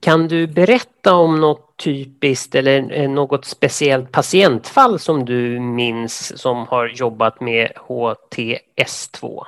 Kan 0.00 0.28
du 0.28 0.46
berätta 0.46 1.14
om 1.14 1.40
något 1.40 1.76
typiskt 1.84 2.54
eller 2.54 2.92
eh, 2.92 3.10
något 3.10 3.44
speciellt 3.44 4.12
patientfall 4.12 4.98
som 4.98 5.24
du 5.24 5.60
minns 5.60 6.40
som 6.40 6.66
har 6.66 6.88
jobbat 6.88 7.40
med 7.40 7.72
HTS2? 7.88 9.42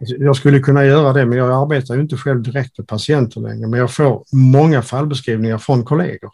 Alltså, 0.00 0.16
jag 0.16 0.36
skulle 0.36 0.60
kunna 0.60 0.84
göra 0.84 1.12
det, 1.12 1.26
men 1.26 1.38
jag 1.38 1.62
arbetar 1.62 1.94
ju 1.94 2.00
inte 2.00 2.16
själv 2.16 2.42
direkt 2.42 2.78
med 2.78 2.88
patienter 2.88 3.40
längre. 3.40 3.68
Men 3.68 3.80
jag 3.80 3.90
får 3.90 4.24
många 4.32 4.82
fallbeskrivningar 4.82 5.58
från 5.58 5.84
kollegor 5.84 6.30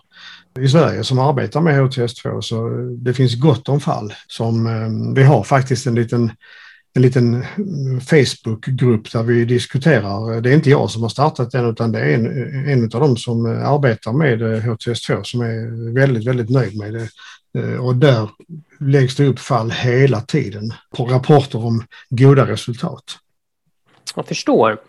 i 0.60 0.68
Sverige 0.68 1.04
som 1.04 1.18
arbetar 1.18 1.60
med 1.60 1.80
HTS2, 1.80 2.40
så 2.40 2.68
det 2.98 3.14
finns 3.14 3.34
gott 3.34 3.68
om 3.68 3.80
fall 3.80 4.14
som 4.28 4.66
eh, 4.66 5.14
vi 5.14 5.22
har 5.22 5.42
faktiskt 5.42 5.86
en 5.86 5.94
liten 5.94 6.32
en 6.94 7.02
liten 7.02 7.34
eh, 7.34 8.00
Facebookgrupp 8.00 9.12
där 9.12 9.22
vi 9.22 9.44
diskuterar. 9.44 10.40
Det 10.40 10.50
är 10.50 10.54
inte 10.54 10.70
jag 10.70 10.90
som 10.90 11.02
har 11.02 11.08
startat 11.08 11.50
den 11.50 11.70
utan 11.70 11.92
det 11.92 12.00
är 12.00 12.14
en, 12.14 12.68
en 12.68 12.84
av 12.84 13.00
dem 13.00 13.16
som 13.16 13.46
eh, 13.46 13.68
arbetar 13.68 14.12
med 14.12 14.40
HTS2 14.40 15.22
som 15.22 15.40
är 15.40 15.94
väldigt, 15.94 16.24
väldigt 16.24 16.50
nöjd 16.50 16.78
med 16.78 16.94
det. 16.94 17.08
Och 17.78 17.96
där 17.96 18.30
läggs 18.80 19.16
det 19.16 19.26
upp 19.26 19.38
fall 19.38 19.70
hela 19.70 20.20
tiden 20.20 20.72
på 20.96 21.04
rapporter 21.04 21.64
om 21.64 21.84
goda 22.10 22.46
resultat. 22.46 23.04
Jag 24.16 24.26
förstår. 24.26 24.80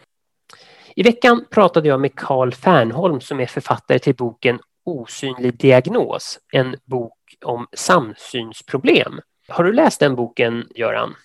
I 0.96 1.04
veckan 1.04 1.46
pratade 1.50 1.88
jag 1.88 2.02
med 2.02 2.16
Carl 2.16 2.54
Fernholm 2.54 3.22
som 3.22 3.40
är 3.40 3.46
författare 3.46 4.00
till 4.00 4.16
boken 4.16 4.60
Osynlig 4.86 5.58
diagnos, 5.58 6.40
en 6.54 6.76
bok 6.86 7.14
om 7.46 7.68
samsynsproblem. 7.74 9.20
Har 9.48 9.64
du 9.64 9.74
läst 9.74 10.00
den 10.00 10.16
boken, 10.16 10.68
Göran? 10.76 11.16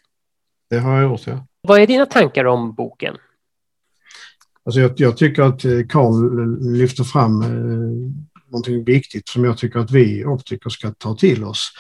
Det 0.71 0.79
har 0.79 1.01
jag 1.01 1.11
gjort, 1.11 1.27
ja. 1.27 1.47
Vad 1.61 1.81
är 1.81 1.87
dina 1.87 2.07
tankar 2.07 2.45
om 2.45 2.75
boken? 2.75 3.17
Alltså 4.65 4.81
jag, 4.81 4.93
jag 4.97 5.17
tycker 5.17 5.43
att 5.43 5.65
eh, 5.65 5.71
Carl 5.89 6.75
lyfter 6.77 7.05
fram 7.05 7.43
eh, 7.43 7.49
någonting 8.51 8.85
viktigt 8.85 9.29
som 9.29 9.45
jag 9.45 9.59
tycker 9.59 9.81
att 9.81 9.91
vi 9.91 10.25
optiker 10.25 10.71
ska 10.71 10.91
ta 10.91 11.15
till 11.17 11.45
oss 11.45 11.73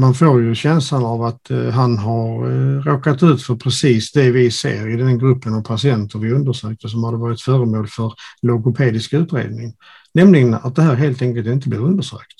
man 0.00 0.14
får 0.14 0.42
ju 0.42 0.54
känslan 0.54 1.04
av 1.04 1.22
att 1.22 1.50
eh, 1.50 1.68
han 1.68 1.98
har 1.98 2.50
eh, 2.50 2.82
råkat 2.82 3.22
ut 3.22 3.42
för 3.42 3.56
precis 3.56 4.12
det 4.12 4.30
vi 4.30 4.50
ser 4.50 4.88
i 4.88 4.96
den 4.96 5.18
gruppen 5.18 5.54
av 5.54 5.62
patienter 5.62 6.18
vi 6.18 6.32
undersökte 6.32 6.88
som 6.88 7.04
hade 7.04 7.16
varit 7.16 7.40
föremål 7.40 7.86
för 7.86 8.12
logopedisk 8.42 9.12
utredning. 9.12 9.74
Nämligen 10.14 10.54
att 10.54 10.76
det 10.76 10.82
här 10.82 10.94
helt 10.94 11.22
enkelt 11.22 11.46
inte 11.46 11.68
blir 11.68 11.80
undersökt. 11.80 12.36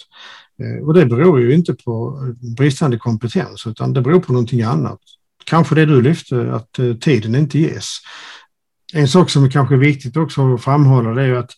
Eh, 0.63 0.87
och 0.87 0.95
det 0.95 1.07
beror 1.07 1.41
ju 1.41 1.55
inte 1.55 1.75
på 1.75 2.19
bristande 2.57 2.99
kompetens 2.99 3.67
utan 3.67 3.93
det 3.93 4.01
beror 4.01 4.21
på 4.21 4.33
någonting 4.33 4.63
annat. 4.63 5.01
Kanske 5.45 5.75
det 5.75 5.87
du 5.87 6.03
lyfte, 6.03 6.55
att 6.55 7.01
tiden 7.01 7.35
inte 7.35 7.59
ges. 7.59 7.99
En 8.95 9.09
sak 9.09 9.31
som 9.31 9.45
är 9.45 9.51
kanske 9.51 9.75
är 9.75 9.79
viktigt 9.79 10.17
också 10.17 10.55
att 10.55 10.63
framhålla 10.63 11.11
det 11.11 11.23
är 11.23 11.35
att 11.35 11.51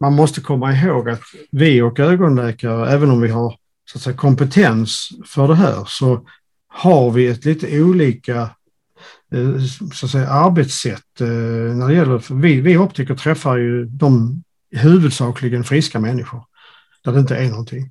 man 0.00 0.12
måste 0.12 0.40
komma 0.40 0.72
ihåg 0.72 1.08
att 1.08 1.22
vi 1.50 1.82
och 1.82 2.00
ögonläkare, 2.00 2.90
även 2.90 3.10
om 3.10 3.20
vi 3.20 3.28
har 3.28 3.56
så 3.92 3.98
att 3.98 4.02
säga, 4.02 4.16
kompetens 4.16 5.08
för 5.26 5.48
det 5.48 5.54
här 5.54 5.84
så 5.86 6.26
har 6.68 7.10
vi 7.10 7.26
ett 7.26 7.44
lite 7.44 7.80
olika 7.82 8.50
eh, 9.32 9.58
så 9.92 10.06
att 10.06 10.12
säga, 10.12 10.28
arbetssätt 10.28 11.20
eh, 11.20 11.26
när 11.76 11.88
det 11.88 11.94
gäller, 11.94 12.34
vi, 12.34 12.60
vi 12.60 12.78
optiker 12.78 13.14
träffar 13.14 13.56
ju 13.56 13.84
de 13.84 14.42
huvudsakligen 14.76 15.64
friska 15.64 16.00
människor 16.00 16.44
där 17.04 17.12
det 17.12 17.20
inte 17.20 17.36
är 17.36 17.48
någonting 17.48 17.90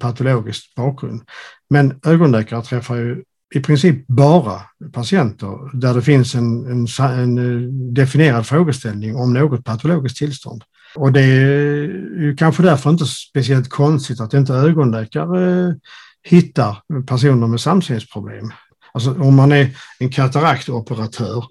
patologisk 0.00 0.74
bakgrund. 0.74 1.22
Men 1.70 2.00
ögonläkare 2.04 2.62
träffar 2.62 2.96
ju 2.96 3.22
i 3.54 3.60
princip 3.60 4.06
bara 4.06 4.62
patienter 4.92 5.78
där 5.78 5.94
det 5.94 6.02
finns 6.02 6.34
en, 6.34 6.66
en, 6.66 6.86
en 7.00 7.38
eh, 7.38 7.68
definierad 7.92 8.46
frågeställning 8.46 9.16
om 9.16 9.32
något 9.32 9.64
patologiskt 9.64 10.18
tillstånd. 10.18 10.64
Och 10.94 11.12
det 11.12 11.20
är 11.20 11.82
ju 12.20 12.36
kanske 12.38 12.62
därför 12.62 12.90
inte 12.90 13.06
speciellt 13.06 13.68
konstigt 13.68 14.20
att 14.20 14.34
inte 14.34 14.54
ögonläkare 14.54 15.68
eh, 15.68 15.74
hittar 16.22 16.76
personer 17.06 17.46
med 17.46 17.60
samsynsproblem. 17.60 18.52
Alltså 18.92 19.14
om 19.20 19.34
man 19.34 19.52
är 19.52 19.70
en 19.98 20.10
kataraktoperatör 20.10 21.44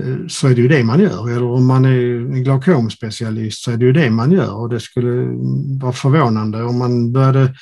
eh, 0.00 0.26
så 0.28 0.48
är 0.48 0.54
det 0.54 0.60
ju 0.60 0.68
det 0.68 0.84
man 0.84 1.00
gör. 1.00 1.30
Eller 1.30 1.44
om 1.44 1.66
man 1.66 1.84
är 1.84 2.34
en 2.34 2.44
glaukomspecialist 2.44 3.62
så 3.64 3.70
är 3.70 3.76
det 3.76 3.84
ju 3.84 3.92
det 3.92 4.10
man 4.10 4.32
gör. 4.32 4.54
Och 4.54 4.68
det 4.68 4.80
skulle 4.80 5.26
vara 5.80 5.92
förvånande 5.92 6.62
om 6.62 6.78
man 6.78 7.12
började 7.12 7.54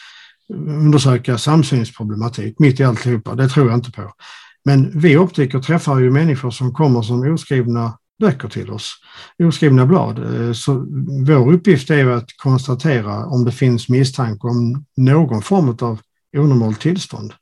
undersöka 0.54 1.38
samsynsproblematik 1.38 2.58
mitt 2.58 2.80
i 2.80 2.84
alltihopa. 2.84 3.34
Det 3.34 3.48
tror 3.48 3.66
jag 3.66 3.78
inte 3.78 3.92
på. 3.92 4.12
Men 4.64 5.00
vi 5.00 5.16
optiker 5.16 5.58
träffar 5.58 5.98
ju 5.98 6.10
människor 6.10 6.50
som 6.50 6.74
kommer 6.74 7.02
som 7.02 7.32
oskrivna 7.32 7.98
böcker 8.20 8.48
till 8.48 8.70
oss, 8.70 8.94
oskrivna 9.38 9.86
blad. 9.86 10.18
Eh, 10.18 10.52
så 10.52 10.86
vår 11.26 11.52
uppgift 11.52 11.90
är 11.90 12.06
att 12.06 12.36
konstatera 12.36 13.26
om 13.26 13.44
det 13.44 13.52
finns 13.52 13.88
misstanke 13.88 14.46
om 14.46 14.84
någon 14.96 15.42
form 15.42 15.76
av 15.80 16.00
onormalt 16.36 16.80
tillstånd. 16.80 17.32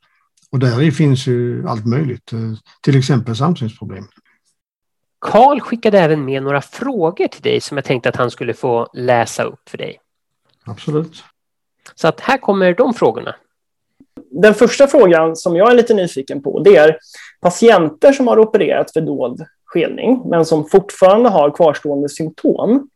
Och 0.51 0.59
där 0.59 0.91
finns 0.91 1.27
ju 1.27 1.67
allt 1.67 1.85
möjligt, 1.85 2.33
eh, 2.33 2.39
till 2.81 2.97
exempel 2.97 3.35
samsynsproblem. 3.35 4.07
Karl 5.21 5.59
skickade 5.59 5.99
även 5.99 6.25
med 6.25 6.43
några 6.43 6.61
frågor 6.61 7.27
till 7.27 7.41
dig 7.41 7.61
som 7.61 7.77
jag 7.77 7.85
tänkte 7.85 8.09
att 8.09 8.15
han 8.15 8.31
skulle 8.31 8.53
få 8.53 8.87
läsa 8.93 9.43
upp 9.43 9.69
för 9.69 9.77
dig. 9.77 9.99
Absolut. 10.65 11.23
Så 11.95 12.07
att 12.07 12.19
här 12.19 12.37
kommer 12.37 12.73
de 12.73 12.93
frågorna. 12.93 13.35
Den 14.31 14.53
första 14.53 14.87
frågan 14.87 15.35
som 15.35 15.55
jag 15.55 15.71
är 15.71 15.75
lite 15.75 15.93
nyfiken 15.93 16.43
på 16.43 16.59
det 16.63 16.75
är 16.75 16.97
patienter 17.41 18.13
som 18.13 18.27
har 18.27 18.39
opererat 18.39 18.93
för 18.93 19.01
dold 19.01 19.45
skelning, 19.69 20.21
men 20.25 20.45
som 20.45 20.69
fortfarande 20.69 21.29
har 21.29 21.51
kvarstående 21.51 22.09
symptom. 22.09 22.89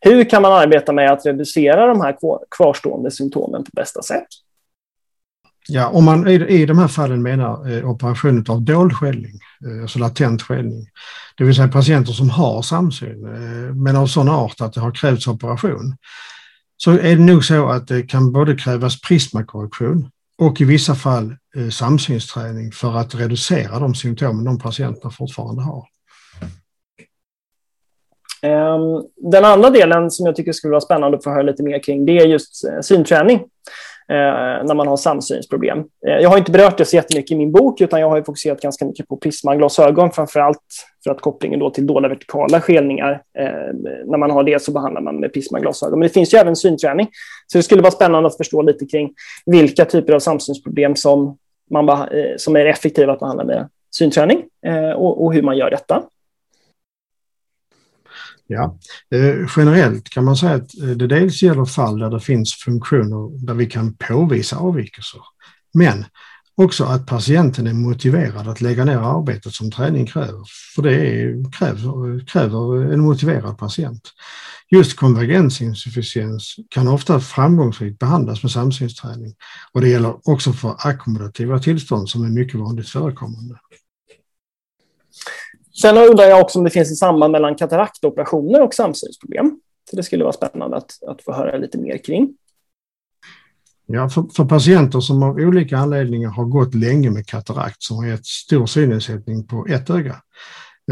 Hur 0.00 0.24
kan 0.24 0.42
man 0.42 0.52
arbeta 0.52 0.92
med 0.92 1.12
att 1.12 1.26
reducera 1.26 1.86
de 1.86 2.00
här 2.00 2.16
kvarstående 2.56 3.10
symptomen 3.10 3.64
på 3.64 3.70
bästa 3.72 4.02
sätt? 4.02 4.26
Ja, 5.68 5.88
om 5.88 6.04
man 6.04 6.28
i, 6.28 6.34
i 6.34 6.66
de 6.66 6.78
här 6.78 6.88
fallen 6.88 7.22
menar 7.22 7.70
eh, 7.70 7.90
operation 7.90 8.44
av 8.48 8.62
dold 8.62 8.92
skällning, 8.92 9.40
eh, 9.66 9.82
alltså 9.82 9.98
latent 9.98 10.42
skällning, 10.42 10.86
det 11.36 11.44
vill 11.44 11.54
säga 11.54 11.68
patienter 11.68 12.12
som 12.12 12.30
har 12.30 12.62
samsyn, 12.62 13.24
eh, 13.24 13.74
men 13.74 13.96
av 13.96 14.06
sån 14.06 14.28
art 14.28 14.60
att 14.60 14.72
det 14.72 14.80
har 14.80 14.90
krävts 14.90 15.26
operation, 15.26 15.96
så 16.76 16.90
är 16.90 17.16
det 17.16 17.22
nog 17.22 17.44
så 17.44 17.68
att 17.68 17.88
det 17.88 18.02
kan 18.02 18.32
både 18.32 18.56
krävas 18.56 19.00
prismakorrektion 19.00 20.10
och 20.38 20.60
i 20.60 20.64
vissa 20.64 20.94
fall 20.94 21.36
eh, 21.56 21.68
samsynsträning 21.68 22.72
för 22.72 22.96
att 22.96 23.14
reducera 23.14 23.78
de 23.78 23.94
symptomen 23.94 24.44
de 24.44 24.58
patienterna 24.58 25.10
fortfarande 25.10 25.62
har. 25.62 25.86
Ehm, 28.42 29.04
den 29.16 29.44
andra 29.44 29.70
delen 29.70 30.10
som 30.10 30.26
jag 30.26 30.36
tycker 30.36 30.52
skulle 30.52 30.70
vara 30.70 30.80
spännande 30.80 31.16
att 31.16 31.24
få 31.24 31.30
höra 31.30 31.42
lite 31.42 31.62
mer 31.62 31.82
kring, 31.82 32.06
det 32.06 32.18
är 32.18 32.26
just 32.26 32.64
eh, 32.64 32.80
synträning 32.80 33.36
eh, 34.08 34.64
när 34.64 34.74
man 34.74 34.88
har 34.88 34.96
samsynsproblem. 34.96 35.78
Eh, 35.78 36.14
jag 36.14 36.28
har 36.28 36.38
inte 36.38 36.52
berört 36.52 36.78
det 36.78 36.84
så 36.84 36.96
jättemycket 36.96 37.32
i 37.32 37.36
min 37.36 37.52
bok, 37.52 37.80
utan 37.80 38.00
jag 38.00 38.08
har 38.08 38.22
fokuserat 38.22 38.60
ganska 38.60 38.84
mycket 38.84 39.08
på 39.08 39.16
prismaglasögon, 39.16 40.10
framför 40.10 40.40
allt 40.40 40.58
för 41.04 41.10
att 41.10 41.20
kopplingen 41.20 41.60
då 41.60 41.70
till 41.70 41.86
dåliga 41.86 42.08
vertikala 42.08 42.60
skelningar, 42.60 43.22
när 44.04 44.18
man 44.18 44.30
har 44.30 44.42
det 44.44 44.62
så 44.62 44.72
behandlar 44.72 45.00
man 45.00 45.20
med 45.20 45.32
prismaglasögon. 45.32 45.98
Men 45.98 46.08
det 46.08 46.14
finns 46.14 46.34
ju 46.34 46.38
även 46.38 46.56
synträning, 46.56 47.08
så 47.46 47.58
det 47.58 47.62
skulle 47.62 47.82
vara 47.82 47.90
spännande 47.90 48.26
att 48.26 48.36
förstå 48.36 48.62
lite 48.62 48.86
kring 48.86 49.10
vilka 49.46 49.84
typer 49.84 50.12
av 50.12 50.18
samsynsproblem 50.18 50.96
som, 50.96 51.38
man, 51.70 52.08
som 52.36 52.56
är 52.56 52.66
effektiva 52.66 53.12
att 53.12 53.20
behandla 53.20 53.44
med 53.44 53.68
synträning 53.96 54.42
och, 54.96 55.24
och 55.24 55.34
hur 55.34 55.42
man 55.42 55.56
gör 55.56 55.70
detta. 55.70 56.02
Ja. 58.52 58.78
Eh, 59.14 59.48
generellt 59.56 60.08
kan 60.08 60.24
man 60.24 60.36
säga 60.36 60.54
att 60.54 60.78
eh, 60.78 60.88
det 60.88 61.06
dels 61.06 61.42
gäller 61.42 61.64
fall 61.64 61.98
där 61.98 62.10
det 62.10 62.20
finns 62.20 62.54
funktioner 62.54 63.46
där 63.46 63.54
vi 63.54 63.66
kan 63.66 63.94
påvisa 63.94 64.56
avvikelser. 64.56 65.20
Men 65.74 66.04
också 66.54 66.84
att 66.84 67.06
patienten 67.06 67.66
är 67.66 67.72
motiverad 67.72 68.48
att 68.48 68.60
lägga 68.60 68.84
ner 68.84 69.18
arbetet 69.18 69.52
som 69.52 69.70
träning 69.70 70.06
kräver. 70.06 70.42
För 70.74 70.82
det 70.82 70.94
är, 70.94 71.52
kräver, 71.52 72.26
kräver 72.26 72.92
en 72.92 73.00
motiverad 73.00 73.58
patient. 73.58 74.12
Just 74.70 74.96
konvergensinsufficiens 74.96 76.56
kan 76.70 76.88
ofta 76.88 77.20
framgångsrikt 77.20 77.98
behandlas 77.98 78.42
med 78.42 78.52
samsynsträning. 78.52 79.34
Och 79.72 79.80
det 79.80 79.88
gäller 79.88 80.30
också 80.30 80.52
för 80.52 80.76
ackommodativa 80.78 81.58
tillstånd 81.58 82.08
som 82.08 82.24
är 82.24 82.28
mycket 82.28 82.60
vanligt 82.60 82.88
förekommande. 82.88 83.54
Sen 85.82 85.98
undrar 85.98 86.24
jag 86.24 86.40
också 86.40 86.58
om 86.58 86.64
det 86.64 86.70
finns 86.70 86.90
ett 86.90 86.98
samband 86.98 87.32
mellan 87.32 87.54
kataraktoperationer 87.54 88.62
och 88.62 88.74
samsynsproblem. 88.74 89.60
Så 89.90 89.96
det 89.96 90.02
skulle 90.02 90.24
vara 90.24 90.32
spännande 90.32 90.76
att, 90.76 91.02
att 91.08 91.22
få 91.22 91.32
höra 91.32 91.56
lite 91.56 91.78
mer 91.78 91.98
kring. 91.98 92.34
Ja, 93.86 94.08
för, 94.08 94.24
för, 94.36 94.44
patienter 94.44 95.00
som 95.00 95.22
av 95.22 95.36
olika 95.36 95.78
anledningar 95.78 96.30
har 96.30 96.44
gått 96.44 96.74
länge 96.74 97.10
med 97.10 97.26
katarakt 97.26 97.82
som 97.82 97.96
har 97.96 98.06
gett 98.06 98.26
stor 98.26 98.66
synnedsättning 98.66 99.46
på 99.46 99.66
ett 99.66 99.90
öga 99.90 100.16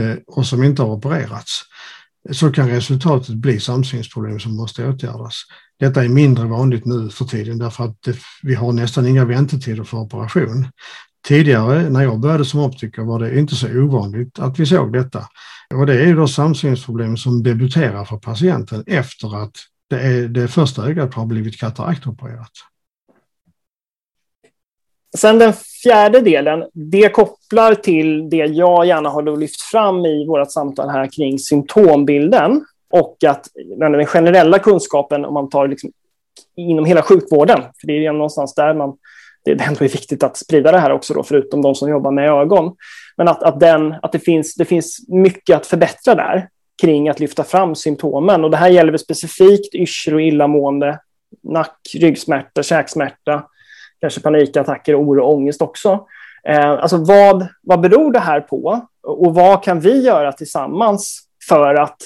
eh, 0.00 0.16
och 0.26 0.46
som 0.46 0.64
inte 0.64 0.82
har 0.82 0.90
opererats 0.90 1.62
så 2.32 2.52
kan 2.52 2.68
resultatet 2.68 3.34
bli 3.34 3.60
samsynsproblem 3.60 4.40
som 4.40 4.56
måste 4.56 4.88
åtgärdas. 4.88 5.34
Detta 5.78 6.04
är 6.04 6.08
mindre 6.08 6.44
vanligt 6.44 6.84
nu 6.84 7.10
för 7.10 7.24
tiden 7.24 7.58
därför 7.58 7.84
att 7.84 8.02
det, 8.02 8.16
vi 8.42 8.54
har 8.54 8.72
nästan 8.72 9.06
inga 9.06 9.24
väntetider 9.24 9.84
för 9.84 9.98
operation. 9.98 10.66
Tidigare 11.28 11.90
när 11.90 12.02
jag 12.02 12.20
började 12.20 12.44
som 12.44 12.60
optiker 12.60 13.02
var 13.02 13.18
det 13.18 13.38
inte 13.38 13.54
så 13.54 13.66
ovanligt 13.82 14.38
att 14.38 14.58
vi 14.58 14.66
såg 14.66 14.92
detta. 14.92 15.24
Och 15.74 15.86
det 15.86 16.02
är 16.02 16.14
då 16.14 16.28
samsynsproblem 16.28 17.16
som 17.16 17.42
debuterar 17.42 18.04
för 18.04 18.16
patienten 18.16 18.84
efter 18.86 19.42
att 19.42 19.52
det, 19.90 20.00
är, 20.00 20.28
det 20.28 20.48
första 20.48 20.86
ögat 20.86 21.14
har 21.14 21.26
blivit 21.26 21.60
kataraktopererat. 21.60 22.52
Sen 25.16 25.38
den 25.38 25.52
fjärde 25.82 26.20
delen, 26.20 26.64
det 26.72 27.08
kopplar 27.08 27.74
till 27.74 28.30
det 28.30 28.36
jag 28.36 28.86
gärna 28.86 29.08
har 29.08 29.36
lyft 29.36 29.60
fram 29.60 30.06
i 30.06 30.26
vårt 30.26 30.52
samtal 30.52 30.88
här 30.90 31.08
kring 31.12 31.38
symptombilden 31.38 32.64
och 32.90 33.16
att 33.26 33.46
den 33.78 34.06
generella 34.06 34.58
kunskapen, 34.58 35.24
om 35.24 35.34
man 35.34 35.48
tar 35.48 35.68
liksom 35.68 35.90
inom 36.56 36.84
hela 36.84 37.02
sjukvården, 37.02 37.62
för 37.80 37.86
det 37.86 37.92
är 37.92 38.00
ju 38.00 38.12
någonstans 38.12 38.54
där 38.54 38.74
man, 38.74 38.96
det 39.44 39.50
är 39.50 39.68
ändå 39.68 39.78
viktigt 39.80 40.22
att 40.22 40.36
sprida 40.36 40.72
det 40.72 40.78
här 40.78 40.92
också, 40.92 41.14
då, 41.14 41.22
förutom 41.22 41.62
de 41.62 41.74
som 41.74 41.88
jobbar 41.88 42.10
med 42.10 42.28
ögon. 42.28 42.76
Men 43.16 43.28
att, 43.28 43.42
att, 43.42 43.60
den, 43.60 43.94
att 44.02 44.12
det, 44.12 44.18
finns, 44.18 44.54
det 44.54 44.64
finns 44.64 45.08
mycket 45.08 45.56
att 45.56 45.66
förbättra 45.66 46.14
där 46.14 46.48
kring 46.82 47.08
att 47.08 47.20
lyfta 47.20 47.44
fram 47.44 47.74
symptomen. 47.74 48.44
Och 48.44 48.50
det 48.50 48.56
här 48.56 48.68
gäller 48.68 48.96
specifikt 48.96 49.74
yrsel 49.74 50.14
och 50.14 50.22
illamående, 50.22 50.98
nack, 51.42 51.80
ryggsmärta, 51.94 52.62
käksmärta, 52.62 53.44
kanske 54.00 54.20
panikattacker, 54.20 55.00
oro 55.00 55.22
och 55.22 55.34
ångest 55.34 55.62
också. 55.62 56.06
Eh, 56.48 56.70
alltså 56.70 56.96
vad, 56.96 57.46
vad 57.62 57.80
beror 57.80 58.12
det 58.12 58.18
här 58.18 58.40
på? 58.40 58.86
Och 59.02 59.34
vad 59.34 59.64
kan 59.64 59.80
vi 59.80 60.02
göra 60.02 60.32
tillsammans 60.32 61.20
för 61.48 61.74
att 61.74 62.02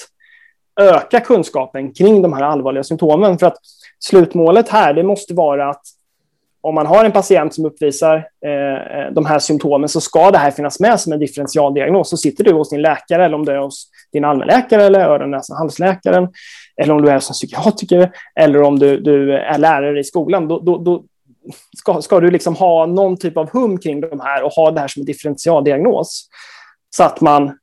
öka 0.81 1.19
kunskapen 1.19 1.93
kring 1.93 2.21
de 2.21 2.33
här 2.33 2.43
allvarliga 2.43 2.83
symptomen? 2.83 3.37
För 3.37 3.47
att 3.47 3.57
slutmålet 3.99 4.69
här, 4.69 4.93
det 4.93 5.03
måste 5.03 5.33
vara 5.33 5.69
att 5.69 5.83
om 6.65 6.75
man 6.75 6.85
har 6.85 7.05
en 7.05 7.11
patient 7.11 7.53
som 7.53 7.65
uppvisar 7.65 8.27
eh, 8.45 8.99
eh, 8.99 9.11
de 9.11 9.25
här 9.25 9.39
symptomen 9.39 9.89
så 9.89 10.01
ska 10.01 10.31
det 10.31 10.37
här 10.37 10.51
finnas 10.51 10.79
med 10.79 10.99
som 10.99 11.13
en 11.13 11.19
differentialdiagnos. 11.19 12.09
Så 12.09 12.17
sitter 12.17 12.43
du 12.43 12.53
hos 12.53 12.69
din 12.69 12.81
läkare 12.81 13.25
eller 13.25 13.35
om 13.35 13.45
du 13.45 13.51
är 13.51 13.57
hos 13.57 13.89
din 14.13 14.25
allmänläkare 14.25 14.83
eller 14.83 14.99
öron, 14.99 15.31
näsa, 15.31 15.53
halsläkaren 15.55 16.27
eller 16.81 16.93
om 16.93 17.01
du 17.01 17.09
är 17.09 17.19
som 17.19 17.33
psykiatriker 17.33 18.11
eller 18.39 18.61
om 18.61 18.79
du, 18.79 18.99
du 18.99 19.33
är 19.37 19.57
lärare 19.57 19.99
i 19.99 20.03
skolan, 20.03 20.47
då, 20.47 20.59
då, 20.59 20.77
då, 20.77 21.03
ska, 21.77 22.01
ska 22.01 22.19
du 22.19 22.31
liksom 22.31 22.55
ha 22.55 22.85
någon 22.85 23.17
typ 23.17 23.37
av 23.37 23.49
hum 23.49 23.77
kring 23.77 24.01
de 24.01 24.19
här 24.19 24.43
och 24.43 24.51
ha 24.51 24.71
det 24.71 24.79
här 24.79 24.87
som 24.87 25.01
en 25.01 25.05
differentialdiagnos 25.05 26.29
så 26.95 27.03
att 27.03 27.21
man 27.21 27.57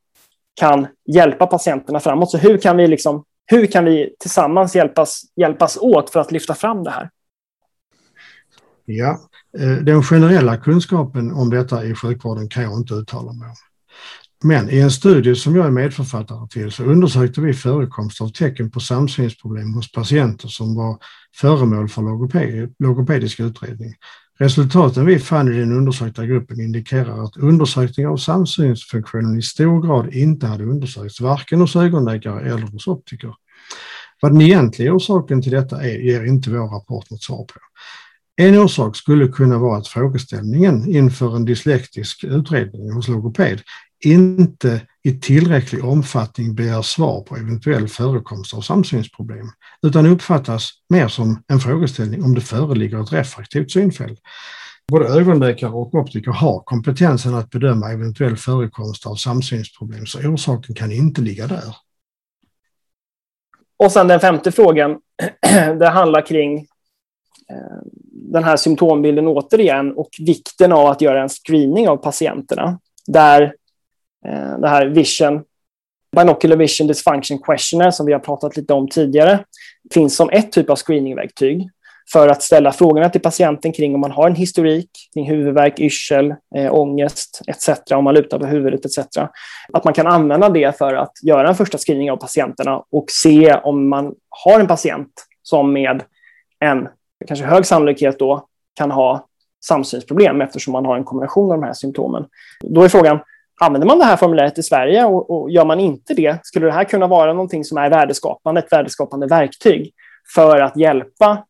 kan 0.55 0.87
hjälpa 1.15 1.47
patienterna 1.47 2.01
framåt. 2.01 2.31
Så 2.31 2.39
hur 2.39 2.59
kan 2.59 2.77
vi, 2.77 2.87
liksom, 2.87 3.25
hur 3.47 3.67
kan 3.67 3.85
vi 3.85 4.15
tillsammans 4.19 4.77
hjälpas, 4.77 5.23
hjälpas 5.37 5.79
åt 5.81 6.11
för 6.11 6.21
att 6.21 6.33
lyfta 6.33 6.55
fram 6.55 6.85
det 6.85 6.91
här? 6.91 7.11
Ja, 8.85 9.21
eh, 9.59 9.77
den 9.77 10.03
generella 10.03 10.57
kunskapen 10.57 11.33
om 11.33 11.51
detta 11.51 11.85
i 11.85 11.95
sjukvården 11.95 12.49
kan 12.49 12.63
jag 12.63 12.79
inte 12.79 12.95
uttala 12.95 13.33
mig 13.33 13.49
om. 13.49 13.57
Men 14.45 14.71
i 14.71 14.79
en 14.79 14.91
studie 14.91 15.35
som 15.35 15.57
jag 15.57 15.67
är 15.67 15.71
medförfattare 15.71 16.49
till 16.49 16.73
så 16.73 16.85
undersökte 16.85 17.41
vi 17.41 17.55
förekomst 17.55 18.21
av 18.21 18.29
tecken 18.29 18.71
på 18.71 18.81
samsynsproblem 18.81 19.75
hos 19.75 19.93
patienter 19.93 20.49
som 20.49 20.75
var 20.75 20.99
föremål 21.37 21.89
för 21.89 22.03
logoped, 22.03 22.75
logopedisk 22.79 23.41
utredning. 23.41 23.95
Resultaten 24.39 25.07
vi 25.07 25.19
fann 25.19 25.55
i 25.55 25.59
den 25.59 25.73
undersökta 25.73 26.27
gruppen 26.27 26.61
indikerar 26.61 27.25
att 27.25 27.37
undersökning 27.37 28.07
av 28.07 28.17
samsynsfunktionen 28.17 29.39
i 29.39 29.43
stor 29.43 29.83
grad 29.83 30.15
inte 30.15 30.47
hade 30.47 30.65
undersökts, 30.65 31.21
varken 31.21 31.61
hos 31.61 31.77
ögonläkare 31.77 32.41
eller 32.41 32.67
hos 32.67 32.87
optiker. 32.87 33.35
Vad 34.21 34.33
den 34.33 34.41
egentliga 34.41 34.93
orsaken 34.93 35.43
till 35.43 35.53
detta 35.53 35.83
är 35.83 35.99
ger 35.99 36.25
inte 36.25 36.51
vår 36.51 36.69
rapport 36.69 37.11
något 37.11 37.23
svar 37.23 37.45
på. 37.45 37.61
En 38.37 38.59
orsak 38.59 38.97
skulle 38.97 39.29
kunna 39.29 39.59
vara 39.59 39.79
att 39.79 39.89
frågeställningen 39.89 40.89
inför 40.89 41.37
en 41.37 41.45
dyslektisk 41.45 42.25
utredning 42.25 42.93
hos 42.93 43.09
logoped 43.09 43.61
inte 44.05 44.81
i 45.03 45.21
tillräcklig 45.21 45.85
omfattning 45.85 46.55
begär 46.55 46.83
svar 46.83 47.21
på 47.21 47.37
eventuell 47.37 47.89
förekomst 47.89 48.55
av 48.55 48.61
samsynsproblem, 48.61 49.47
utan 49.83 50.07
uppfattas 50.07 50.71
mer 50.89 51.09
som 51.09 51.43
en 51.49 51.61
frågeställning 51.61 52.25
om 52.25 52.35
det 52.35 52.41
föreligger 52.41 53.03
ett 53.03 53.13
refraktivt 53.13 53.71
synfel. 53.71 54.17
Både 54.89 55.09
ögonläkare 55.09 55.71
och 55.71 55.95
optiker 55.95 56.31
har 56.31 56.61
kompetensen 56.61 57.35
att 57.35 57.51
bedöma 57.51 57.93
eventuell 57.93 58.37
förekomst 58.37 59.07
av 59.07 59.15
samsynsproblem, 59.15 60.07
så 60.07 60.19
orsaken 60.19 60.75
kan 60.75 60.93
inte 60.93 61.21
ligga 61.21 61.47
där. 61.47 61.77
Och 63.77 63.93
sen 63.93 64.09
den 64.09 64.21
femte 64.21 64.53
frågan, 64.53 65.01
det 65.79 65.89
handlar 65.89 66.27
kring 66.27 66.59
eh, 67.51 67.83
den 68.33 68.45
här 68.45 68.57
symptombilden 68.57 69.29
återigen 69.29 69.93
och 69.93 70.09
vikten 70.19 70.73
av 70.73 70.87
att 70.87 71.01
göra 71.01 71.23
en 71.23 71.29
screening 71.29 71.89
av 71.89 71.97
patienterna. 71.97 72.79
Där 73.07 73.53
Eh, 74.27 74.59
det 74.59 74.69
här 74.69 74.87
Vision, 74.87 75.43
Binocular 76.17 76.57
Vision 76.57 76.87
Dysfunction 76.87 77.39
Questionnaire 77.39 77.93
som 77.93 78.07
vi 78.07 78.13
har 78.13 78.21
pratat 78.21 78.57
lite 78.57 78.73
om 78.73 78.89
tidigare, 78.89 79.45
finns 79.95 80.17
som 80.17 80.31
ett 80.31 80.53
typ 80.53 80.71
av 80.71 80.77
screeningverktyg 80.77 81.69
för 82.13 82.29
att 82.29 82.43
ställa 82.43 82.73
frågorna 82.73 83.09
till 83.09 83.21
patienten 83.21 83.73
kring 83.73 83.95
om 83.95 84.01
man 84.01 84.11
har 84.11 84.27
en 84.27 84.35
historik 84.35 84.91
kring 85.15 85.29
huvudvärk, 85.29 85.81
yrsel, 85.81 86.35
eh, 86.57 86.75
ångest 86.75 87.41
etc. 87.47 87.69
Om 87.93 88.05
man 88.05 88.15
lutar 88.15 88.39
på 88.39 88.47
huvudet 88.47 88.85
etc. 88.85 88.99
Att 89.73 89.85
man 89.85 89.95
kan 89.95 90.07
använda 90.07 90.49
det 90.49 90.79
för 90.79 90.95
att 90.95 91.13
göra 91.23 91.49
en 91.49 91.55
första 91.55 91.79
screening 91.79 92.11
av 92.11 92.17
patienterna 92.17 92.83
och 92.91 93.05
se 93.09 93.55
om 93.55 93.89
man 93.89 94.15
har 94.45 94.61
en 94.61 94.67
patient 94.67 95.13
som 95.43 95.73
med 95.73 96.03
en 96.61 96.89
kanske 97.27 97.47
hög 97.47 97.67
sannolikhet 97.67 98.19
då 98.19 98.47
kan 98.75 98.91
ha 98.91 99.27
samsynsproblem 99.65 100.41
eftersom 100.41 100.73
man 100.73 100.87
har 100.87 100.97
en 100.97 101.05
kombination 101.05 101.53
av 101.53 101.61
de 101.61 101.67
här 101.67 101.73
symptomen. 101.73 102.25
Då 102.61 102.83
är 102.83 102.89
frågan, 102.89 103.21
Använder 103.61 103.87
man 103.87 103.99
det 103.99 104.05
här 104.05 104.17
formuläret 104.17 104.59
i 104.59 104.63
Sverige 104.63 105.05
och, 105.05 105.31
och 105.31 105.51
gör 105.51 105.65
man 105.65 105.81
inte 105.81 106.15
det, 106.15 106.39
skulle 106.43 106.67
det 106.67 106.73
här 106.73 106.85
kunna 106.85 107.07
vara 107.07 107.33
någonting 107.33 107.65
som 107.65 107.79
är 107.79 107.91
värdeskapande, 107.91 108.61
ett 108.61 108.73
värdeskapande 108.73 109.27
verktyg 109.27 109.93
för 110.35 110.61
att 110.61 110.77
hjälpa 110.77 111.45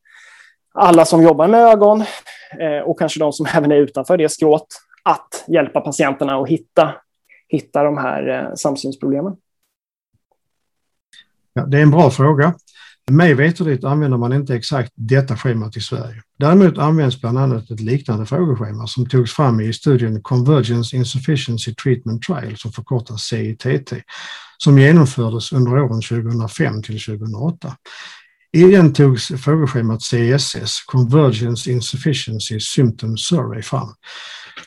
alla 0.75 1.05
som 1.05 1.23
jobbar 1.23 1.49
med 1.49 1.61
ögon 1.61 2.05
eh, 2.61 2.79
och 2.85 2.99
kanske 2.99 3.21
de 3.21 3.33
som 3.33 3.47
även 3.55 3.73
är 3.73 3.77
utanför 3.77 4.17
det 4.17 4.29
skrået 4.29 4.67
att 5.03 5.45
hjälpa 5.49 5.81
patienterna 5.81 6.37
att 6.37 6.49
hitta, 6.49 6.95
hitta 7.49 7.83
de 7.83 7.99
här 7.99 8.29
eh, 8.29 8.55
samsynsproblemen? 8.55 9.37
Ja, 11.53 11.63
det 11.63 11.79
är 11.79 11.83
en 11.83 11.91
bra 11.91 12.11
fråga. 12.11 12.55
Mig 13.11 13.35
veterligt 13.35 13.85
använder 13.85 14.19
man 14.19 14.33
inte 14.33 14.55
exakt 14.55 14.93
detta 14.95 15.37
schemat 15.37 15.77
i 15.77 15.81
Sverige. 15.81 16.23
Däremot 16.39 16.79
används 16.79 17.21
bland 17.21 17.39
annat 17.39 17.71
ett 17.71 17.81
liknande 17.81 18.27
frågeschema 18.27 18.87
som 18.87 19.09
togs 19.09 19.33
fram 19.33 19.61
i 19.61 19.73
studien 19.73 20.23
Convergence 20.23 20.97
Insufficiency 20.97 21.75
Treatment 21.75 22.23
Trial 22.23 22.57
som 22.57 22.73
förkortas 22.73 23.23
CITT 23.23 23.93
som 24.59 24.79
genomfördes 24.79 25.53
under 25.53 25.79
åren 25.79 26.03
2005 26.03 26.83
till 26.83 27.01
2008. 27.01 27.77
I 28.53 28.63
den 28.63 28.93
togs 28.93 29.29
frågeschemat 29.29 30.01
CSS, 30.01 30.85
Convergence 30.87 31.71
Insufficiency 31.71 32.61
Symptom 32.61 33.17
Survey, 33.17 33.63
fram. 33.63 33.95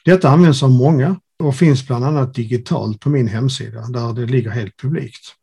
Detta 0.05 0.29
används 0.29 0.63
av 0.63 0.71
många 0.71 1.19
och 1.43 1.55
finns 1.55 1.87
bland 1.87 2.05
annat 2.05 2.33
digitalt 2.33 2.99
på 2.99 3.09
min 3.09 3.27
hemsida 3.27 3.81
där 3.81 4.13
det 4.13 4.25
ligger 4.25 4.49
helt 4.49 4.77
publikt. 4.77 5.35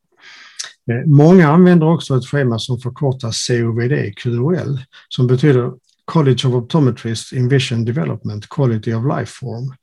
Eh, 0.91 1.07
många 1.07 1.49
använder 1.49 1.87
också 1.87 2.17
ett 2.17 2.27
schema 2.27 2.59
som 2.59 2.79
förkortas 2.79 3.47
COVD, 3.47 4.17
QOL, 4.17 4.81
som 5.09 5.27
betyder 5.27 5.73
College 6.05 6.49
of 6.49 6.55
Optometrists 6.55 7.33
in 7.33 7.49
Vision 7.49 7.85
Development, 7.85 8.49
Quality 8.49 8.95
of 8.95 9.05
Life 9.19 9.33
Form. 9.41 9.75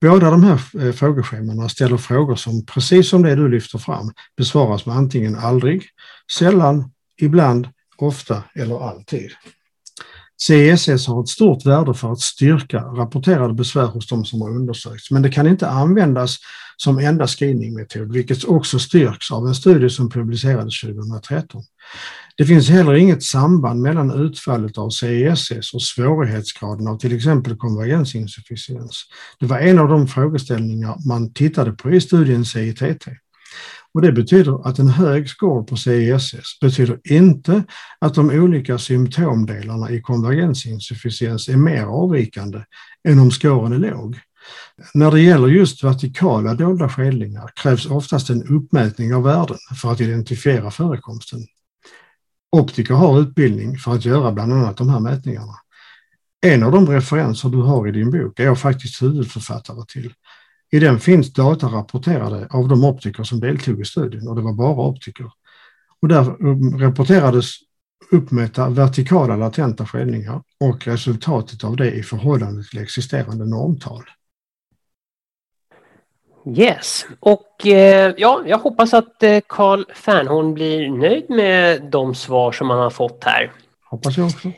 Båda 0.00 0.30
de 0.30 0.44
här 0.44 0.86
eh, 0.86 0.92
frågeschemana 0.92 1.68
ställer 1.68 1.96
frågor 1.96 2.36
som, 2.36 2.66
precis 2.66 3.08
som 3.08 3.22
det 3.22 3.34
du 3.34 3.48
lyfter 3.48 3.78
fram, 3.78 4.12
besvaras 4.36 4.86
med 4.86 4.96
antingen 4.96 5.36
aldrig, 5.36 5.84
sällan, 6.38 6.90
ibland, 7.16 7.68
ofta 7.96 8.42
eller 8.54 8.88
alltid. 8.88 9.30
CSS 10.46 11.06
har 11.06 11.22
ett 11.22 11.28
stort 11.28 11.66
värde 11.66 11.94
för 11.94 12.12
att 12.12 12.20
styrka 12.20 12.80
rapporterade 12.80 13.54
besvär 13.54 13.86
hos 13.86 14.08
de 14.08 14.24
som 14.24 14.42
har 14.42 14.50
undersökts, 14.50 15.10
men 15.10 15.22
det 15.22 15.30
kan 15.30 15.46
inte 15.46 15.68
användas 15.68 16.36
som 16.76 16.98
enda 16.98 17.26
screeningmetod, 17.26 18.12
vilket 18.12 18.44
också 18.44 18.78
styrks 18.78 19.30
av 19.30 19.46
en 19.46 19.54
studie 19.54 19.90
som 19.90 20.10
publicerades 20.10 20.80
2013. 20.80 21.62
Det 22.36 22.44
finns 22.44 22.68
heller 22.68 22.94
inget 22.94 23.22
samband 23.22 23.82
mellan 23.82 24.10
utfallet 24.10 24.78
av 24.78 24.90
CESS 24.90 25.74
och 25.74 25.82
svårighetsgraden 25.82 26.86
av 26.86 26.98
till 26.98 27.16
exempel 27.16 27.56
konvergensinsufficiens. 27.56 29.04
Det 29.40 29.46
var 29.46 29.58
en 29.58 29.78
av 29.78 29.88
de 29.88 30.08
frågeställningar 30.08 31.08
man 31.08 31.32
tittade 31.32 31.72
på 31.72 31.90
i 31.90 32.00
studien 32.00 32.44
CITT. 32.44 33.08
Och 33.94 34.02
det 34.02 34.12
betyder 34.12 34.68
att 34.68 34.78
en 34.78 34.88
hög 34.88 35.28
score 35.28 35.64
på 35.64 35.76
CESS 35.76 36.60
betyder 36.60 37.00
inte 37.04 37.64
att 37.98 38.14
de 38.14 38.30
olika 38.30 38.78
symptomdelarna 38.78 39.90
i 39.90 40.00
konvergensinsufficiens 40.00 41.48
är 41.48 41.56
mer 41.56 41.84
avvikande 41.84 42.64
än 43.08 43.18
om 43.18 43.30
scoren 43.30 43.72
är 43.72 43.78
låg. 43.78 44.18
När 44.94 45.10
det 45.10 45.20
gäller 45.20 45.48
just 45.48 45.84
vertikala 45.84 46.54
dolda 46.54 46.88
skedlingar 46.88 47.50
krävs 47.62 47.86
oftast 47.86 48.30
en 48.30 48.42
uppmätning 48.42 49.14
av 49.14 49.22
värden 49.22 49.58
för 49.82 49.92
att 49.92 50.00
identifiera 50.00 50.70
förekomsten. 50.70 51.40
Optiker 52.56 52.94
har 52.94 53.20
utbildning 53.20 53.78
för 53.78 53.92
att 53.92 54.04
göra 54.04 54.32
bland 54.32 54.52
annat 54.52 54.76
de 54.76 54.88
här 54.88 55.00
mätningarna. 55.00 55.54
En 56.46 56.62
av 56.62 56.72
de 56.72 56.88
referenser 56.88 57.48
du 57.48 57.62
har 57.62 57.88
i 57.88 57.90
din 57.90 58.10
bok 58.10 58.40
är 58.40 58.44
jag 58.44 58.60
faktiskt 58.60 59.02
huvudförfattare 59.02 59.84
till. 59.88 60.12
I 60.72 60.78
den 60.78 61.00
finns 61.00 61.32
data 61.32 61.66
rapporterade 61.66 62.46
av 62.50 62.68
de 62.68 62.84
optiker 62.84 63.22
som 63.22 63.40
deltog 63.40 63.80
i 63.80 63.84
studien 63.84 64.28
och 64.28 64.36
det 64.36 64.42
var 64.42 64.52
bara 64.52 64.88
optiker. 64.88 65.30
Och 66.00 66.08
där 66.08 66.24
rapporterades 66.78 67.46
uppmätta 68.10 68.68
vertikala 68.68 69.36
latenta 69.36 69.86
skedningar 69.86 70.42
och 70.60 70.86
resultatet 70.86 71.64
av 71.64 71.76
det 71.76 71.90
i 71.90 72.02
förhållande 72.02 72.64
till 72.64 72.82
existerande 72.82 73.46
normtal. 73.46 74.02
Yes, 76.56 77.06
och 77.20 77.66
eh, 77.66 78.14
ja, 78.16 78.42
jag 78.46 78.58
hoppas 78.58 78.94
att 78.94 79.22
eh, 79.22 79.40
Carl 79.46 79.84
Fernholm 79.94 80.54
blir 80.54 80.90
nöjd 80.90 81.30
med 81.30 81.82
de 81.82 82.14
svar 82.14 82.52
som 82.52 82.70
han 82.70 82.78
har 82.78 82.90
fått 82.90 83.24
här. 83.24 83.52
Hoppas 83.84 84.16
jag 84.16 84.26
också. 84.26 84.52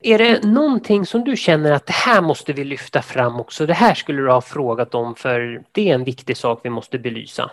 Är 0.00 0.18
det 0.18 0.44
någonting 0.44 1.06
som 1.06 1.24
du 1.24 1.36
känner 1.36 1.72
att 1.72 1.86
det 1.86 1.92
här 1.92 2.22
måste 2.22 2.52
vi 2.52 2.64
lyfta 2.64 3.02
fram 3.02 3.40
också? 3.40 3.66
Det 3.66 3.74
här 3.74 3.94
skulle 3.94 4.22
du 4.22 4.30
ha 4.30 4.40
frågat 4.40 4.94
om 4.94 5.14
för 5.14 5.62
det 5.72 5.90
är 5.90 5.94
en 5.94 6.04
viktig 6.04 6.36
sak 6.36 6.60
vi 6.64 6.70
måste 6.70 6.98
belysa. 6.98 7.50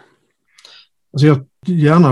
Alltså 1.14 1.28
jag 1.28 1.46
gärna 1.66 2.10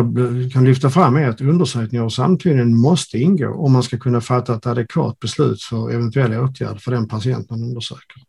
kan 0.53 0.65
lyfta 0.65 0.89
fram 0.89 1.15
är 1.15 1.29
att 1.29 1.41
undersökningar 1.41 2.05
och 2.05 2.13
samtyden 2.13 2.77
måste 2.77 3.17
ingå 3.17 3.53
om 3.53 3.71
man 3.71 3.83
ska 3.83 3.97
kunna 3.97 4.21
fatta 4.21 4.55
ett 4.55 4.65
adekvat 4.65 5.19
beslut 5.19 5.61
för 5.61 5.91
eventuella 5.91 6.41
åtgärder 6.41 6.79
för 6.79 6.91
den 6.91 7.07
patient 7.07 7.49
man 7.49 7.63
undersöker. 7.63 8.21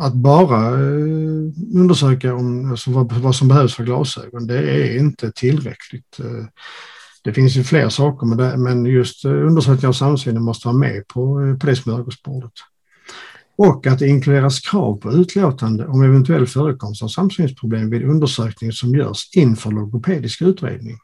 Att 0.00 0.14
bara 0.14 0.68
eh, 0.68 1.52
undersöka 1.74 2.34
om, 2.34 2.70
alltså 2.70 2.90
vad 3.06 3.34
som 3.34 3.48
behövs 3.48 3.74
för 3.74 3.84
glasögon, 3.84 4.46
det 4.46 4.58
är 4.58 4.98
inte 4.98 5.32
tillräckligt. 5.32 6.20
Eh, 6.20 6.46
det 7.26 7.32
finns 7.32 7.56
ju 7.56 7.64
fler 7.64 7.88
saker, 7.88 8.26
men, 8.26 8.38
det, 8.38 8.56
men 8.56 8.86
just 8.86 9.24
eh, 9.24 9.30
undersökningar 9.30 9.88
av 9.88 9.92
samsynen 9.92 10.42
måste 10.42 10.68
vara 10.68 10.76
med 10.76 11.08
på, 11.08 11.40
eh, 11.40 11.56
på 11.56 11.66
det 11.66 11.76
smörgåsbordet. 11.76 12.52
Och 13.58 13.86
att 13.86 13.98
det 13.98 14.08
inkluderas 14.08 14.60
krav 14.60 14.96
på 14.96 15.12
utlåtande 15.12 15.86
om 15.86 16.02
eventuell 16.02 16.46
förekomst 16.46 17.02
av 17.02 17.08
samsynsproblem 17.08 17.90
vid 17.90 18.04
undersökning 18.04 18.72
som 18.72 18.94
görs 18.94 19.30
inför 19.36 19.70
logopedisk 19.70 20.42
utredning. 20.42 20.98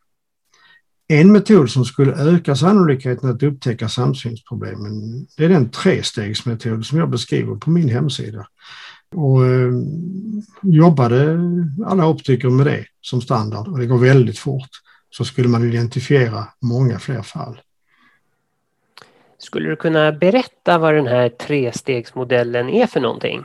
En 1.08 1.32
metod 1.32 1.70
som 1.70 1.84
skulle 1.84 2.12
öka 2.12 2.56
sannolikheten 2.56 3.30
att 3.30 3.42
upptäcka 3.42 3.88
samsynsproblemen 3.88 5.26
det 5.36 5.44
är 5.44 5.48
den 5.48 5.70
trestegsmetod 5.70 6.86
som 6.86 6.98
jag 6.98 7.10
beskriver 7.10 7.54
på 7.54 7.70
min 7.70 7.88
hemsida. 7.88 8.46
Och 9.14 9.46
eh, 9.46 9.72
jobbade 10.62 11.38
alla 11.86 12.08
optiker 12.08 12.50
med 12.50 12.66
det 12.66 12.84
som 13.00 13.20
standard 13.20 13.68
och 13.68 13.78
det 13.78 13.86
går 13.86 13.98
väldigt 13.98 14.38
fort 14.38 14.70
så 15.12 15.24
skulle 15.24 15.48
man 15.48 15.64
identifiera 15.64 16.46
många 16.60 16.98
fler 16.98 17.22
fall. 17.22 17.60
Skulle 19.38 19.68
du 19.68 19.76
kunna 19.76 20.12
berätta 20.12 20.78
vad 20.78 20.94
den 20.94 21.06
här 21.06 21.28
trestegsmodellen 21.28 22.68
är 22.68 22.86
för 22.86 23.00
någonting? 23.00 23.44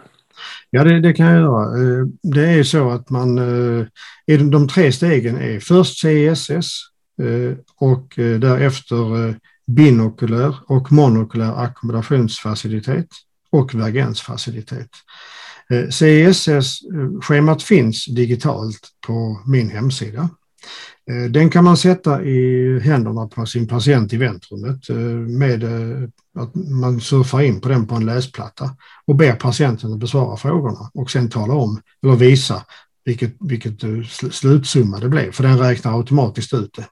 Ja, 0.69 0.83
det, 0.83 0.99
det, 0.99 1.13
kan 1.13 1.25
jag 1.25 1.39
göra. 1.39 1.63
Eh, 1.63 2.05
det 2.23 2.49
är 2.49 2.63
så 2.63 2.89
att 2.89 3.09
man, 3.09 3.37
eh, 3.37 4.39
de 4.39 4.67
tre 4.67 4.91
stegen 4.91 5.37
är 5.37 5.59
först 5.59 6.01
CSS 6.01 6.71
eh, 7.21 7.57
och 7.75 8.13
därefter 8.15 9.35
binokulär 9.67 10.55
och 10.67 10.91
monokulär 10.91 11.63
ackommodationsfacilitet 11.63 13.07
och 13.49 13.75
vergensfacilitet. 13.75 14.89
CSS-schemat 15.89 17.63
finns 17.63 18.05
digitalt 18.05 18.89
på 19.07 19.41
min 19.45 19.69
hemsida. 19.69 20.29
Eh, 21.11 21.31
den 21.31 21.49
kan 21.49 21.63
man 21.63 21.77
sätta 21.77 22.23
i 22.23 22.79
händerna 22.79 23.27
på 23.27 23.45
sin 23.45 23.67
patient 23.67 24.13
i 24.13 24.17
väntrummet 24.17 24.89
eh, 24.89 24.95
med 25.39 25.63
eh, 25.63 26.09
att 26.39 26.55
man 26.55 27.01
surfar 27.01 27.41
in 27.41 27.61
på 27.61 27.69
den 27.69 27.87
på 27.87 27.95
en 27.95 28.05
läsplatta 28.05 28.69
och 29.05 29.15
ber 29.15 29.33
patienten 29.33 29.93
att 29.93 29.99
besvara 29.99 30.37
frågorna 30.37 30.89
och 30.93 31.11
sen 31.11 31.29
tala 31.29 31.53
om 31.53 31.81
eller 32.03 32.15
visa 32.15 32.63
vilket, 33.05 33.35
vilket 33.39 33.79
slutsumma 34.31 34.99
det 34.99 35.09
blev, 35.09 35.31
för 35.31 35.43
den 35.43 35.59
räknar 35.59 35.97
automatiskt 35.97 36.53
ut 36.53 36.73
det. 36.75 36.85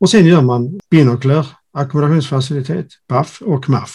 Och 0.00 0.10
sen 0.10 0.26
gör 0.26 0.42
man 0.42 0.80
binokulär 0.90 1.46
ackommodationsfacilitet, 1.72 2.86
BAF 3.08 3.42
och 3.42 3.68
MAF 3.68 3.90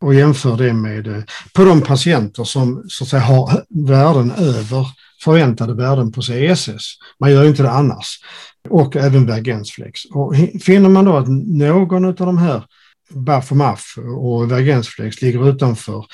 och 0.00 0.14
jämför 0.14 0.56
det 0.56 0.72
med 0.72 1.24
på 1.54 1.64
de 1.64 1.80
patienter 1.80 2.44
som 2.44 2.84
så 2.88 3.04
att 3.04 3.10
säga 3.10 3.22
har 3.22 3.64
värden 3.68 4.30
över 4.30 4.86
förväntade 5.24 5.74
värden 5.74 6.12
på 6.12 6.20
CSS. 6.20 6.94
Man 7.20 7.32
gör 7.32 7.44
inte 7.44 7.62
det 7.62 7.70
annars. 7.70 8.18
Och 8.68 8.96
även 8.96 9.26
Vergensflex. 9.26 10.04
Och 10.04 10.34
finner 10.62 10.88
man 10.88 11.04
då 11.04 11.16
att 11.16 11.28
någon 11.46 12.04
av 12.04 12.14
de 12.14 12.38
här 12.38 12.64
BAF 13.10 13.50
och 13.50 13.56
MAF 13.56 13.98
och 14.18 14.52
Vergensflex 14.52 15.22
ligger 15.22 15.48
utanför 15.48 16.04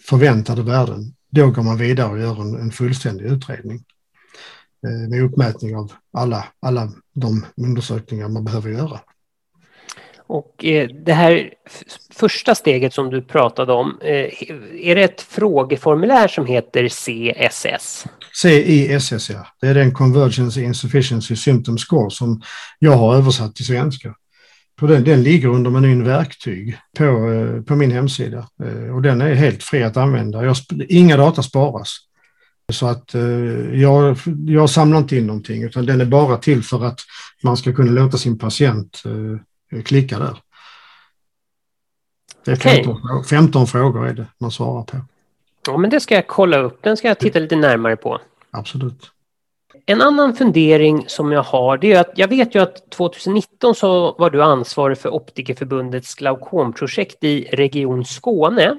förväntade 0.00 0.62
värden, 0.62 1.14
då 1.30 1.50
går 1.50 1.62
man 1.62 1.78
vidare 1.78 2.12
och 2.12 2.18
gör 2.18 2.40
en, 2.40 2.54
en 2.54 2.70
fullständig 2.70 3.24
utredning 3.24 3.84
eh, 4.86 5.08
med 5.10 5.22
uppmätning 5.22 5.76
av 5.76 5.92
alla, 6.12 6.44
alla 6.60 6.92
de 7.14 7.46
undersökningar 7.56 8.28
man 8.28 8.44
behöver 8.44 8.70
göra. 8.70 9.00
Och 10.26 10.64
eh, 10.64 10.88
det 10.88 11.12
här 11.12 11.54
första 12.10 12.54
steget 12.54 12.94
som 12.94 13.10
du 13.10 13.22
pratade 13.22 13.72
om, 13.72 13.98
eh, 14.00 14.42
är 14.80 14.94
det 14.94 15.02
ett 15.02 15.20
frågeformulär 15.20 16.28
som 16.28 16.46
heter 16.46 16.88
CSS? 16.88 18.06
CISS, 18.34 19.30
ja. 19.30 19.46
Det 19.60 19.68
är 19.68 19.74
den 19.74 19.94
Convergence 19.94 20.62
Insufficiency 20.62 21.36
Symptom 21.36 21.78
Score 21.78 22.10
som 22.10 22.42
jag 22.78 22.96
har 22.96 23.16
översatt 23.16 23.56
till 23.56 23.66
svenska. 23.66 24.14
Den, 24.80 25.04
den 25.04 25.22
ligger 25.22 25.48
under 25.48 25.70
menyn 25.70 26.04
verktyg 26.04 26.78
på, 26.98 27.04
eh, 27.04 27.62
på 27.62 27.76
min 27.76 27.90
hemsida 27.90 28.48
och 28.94 29.02
den 29.02 29.20
är 29.20 29.34
helt 29.34 29.62
fri 29.62 29.82
att 29.82 29.96
använda. 29.96 30.44
Jag, 30.44 30.56
inga 30.88 31.16
data 31.16 31.42
sparas. 31.42 31.96
Så 32.72 32.86
att 32.86 33.14
jag, 33.72 34.16
jag 34.46 34.70
samlar 34.70 34.98
inte 34.98 35.16
in 35.16 35.26
någonting 35.26 35.62
utan 35.62 35.86
den 35.86 36.00
är 36.00 36.04
bara 36.04 36.36
till 36.36 36.62
för 36.62 36.84
att 36.84 37.00
man 37.42 37.56
ska 37.56 37.72
kunna 37.72 37.92
låta 37.92 38.18
sin 38.18 38.38
patient 38.38 39.02
klicka 39.84 40.18
där. 40.18 40.36
Det 42.44 42.50
är 42.50 42.56
15, 42.56 42.96
okay. 42.96 43.28
15 43.28 43.66
frågor 43.66 44.06
är 44.06 44.14
det 44.14 44.26
man 44.38 44.50
svarar 44.50 44.82
på. 44.82 44.96
Ja, 45.66 45.76
men 45.76 45.90
det 45.90 46.00
ska 46.00 46.14
jag 46.14 46.26
kolla 46.26 46.58
upp. 46.58 46.82
Den 46.82 46.96
ska 46.96 47.08
jag 47.08 47.18
titta 47.18 47.38
lite 47.38 47.56
närmare 47.56 47.96
på. 47.96 48.20
Absolut. 48.50 49.10
En 49.86 50.00
annan 50.00 50.36
fundering 50.36 51.04
som 51.06 51.32
jag 51.32 51.42
har, 51.42 51.78
det 51.78 51.92
är 51.92 52.00
att 52.00 52.12
jag 52.14 52.28
vet 52.28 52.54
ju 52.54 52.62
att 52.62 52.90
2019 52.90 53.74
så 53.74 54.16
var 54.18 54.30
du 54.30 54.42
ansvarig 54.42 54.98
för 54.98 55.14
Optikerförbundets 55.14 56.14
glaukomprojekt 56.14 57.24
i 57.24 57.48
Region 57.52 58.04
Skåne. 58.04 58.76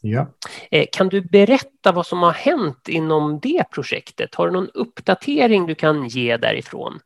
Ja. 0.00 0.26
Eh, 0.70 0.86
kan 0.92 1.08
du 1.08 1.20
berätta 1.20 1.92
vad 1.92 2.06
som 2.06 2.22
har 2.22 2.32
hänt 2.32 2.88
inom 2.88 3.40
det 3.40 3.64
projektet? 3.70 4.34
Har 4.34 4.46
du 4.46 4.52
någon 4.52 4.70
uppdatering 4.74 5.66
du 5.66 5.74
kan 5.74 6.08
ge 6.08 6.36
därifrån? 6.36 6.98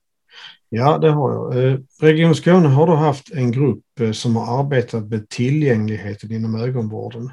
Ja, 0.69 0.99
det 0.99 1.11
har 1.11 1.33
jag. 1.33 1.65
Eh, 1.65 1.79
Region 2.01 2.35
Skåne 2.35 2.69
har 2.69 2.87
då 2.87 2.95
haft 2.95 3.33
en 3.33 3.53
grupp 3.53 4.01
eh, 4.01 4.13
som 4.13 4.37
har 4.37 4.61
arbetat 4.61 5.05
med 5.05 5.29
tillgängligheten 5.29 6.33
inom 6.33 6.55
ögonvården. 6.55 7.31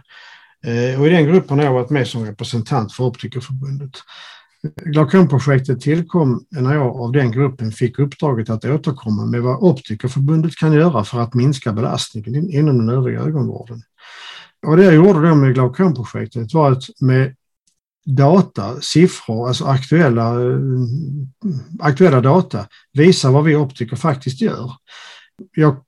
Eh, 0.65 0.99
och 0.99 1.07
I 1.07 1.09
den 1.09 1.25
gruppen 1.25 1.57
har 1.57 1.65
jag 1.65 1.73
varit 1.73 1.89
med 1.89 2.07
som 2.07 2.25
representant 2.25 2.93
för 2.93 3.03
Optikerförbundet. 3.03 3.91
Glaukomprojektet 4.85 5.81
tillkom 5.81 6.45
när 6.49 6.73
jag 6.73 7.01
av 7.01 7.11
den 7.11 7.31
gruppen 7.31 7.71
fick 7.71 7.99
uppdraget 7.99 8.49
att 8.49 8.65
återkomma 8.65 9.25
med 9.25 9.41
vad 9.41 9.63
Optikerförbundet 9.63 10.55
kan 10.55 10.73
göra 10.73 11.03
för 11.03 11.19
att 11.19 11.33
minska 11.33 11.73
belastningen 11.73 12.49
inom 12.49 12.77
den 12.77 12.89
övriga 12.89 13.19
ögonvården. 13.19 13.81
Och 14.67 14.77
det 14.77 14.83
jag 14.83 14.95
gjorde 14.95 15.29
då 15.29 15.35
med 15.35 15.53
glaukomprojektet 15.53 16.53
var 16.53 16.71
att 16.71 16.83
med 16.99 17.35
data, 18.05 18.81
siffror, 18.81 19.47
alltså 19.47 19.65
aktuella, 19.65 20.43
eh, 20.43 20.59
aktuella 21.79 22.21
data 22.21 22.67
visa 22.93 23.31
vad 23.31 23.43
vi 23.43 23.55
optiker 23.55 23.95
faktiskt 23.95 24.41
gör. 24.41 24.71
Jag 25.55 25.84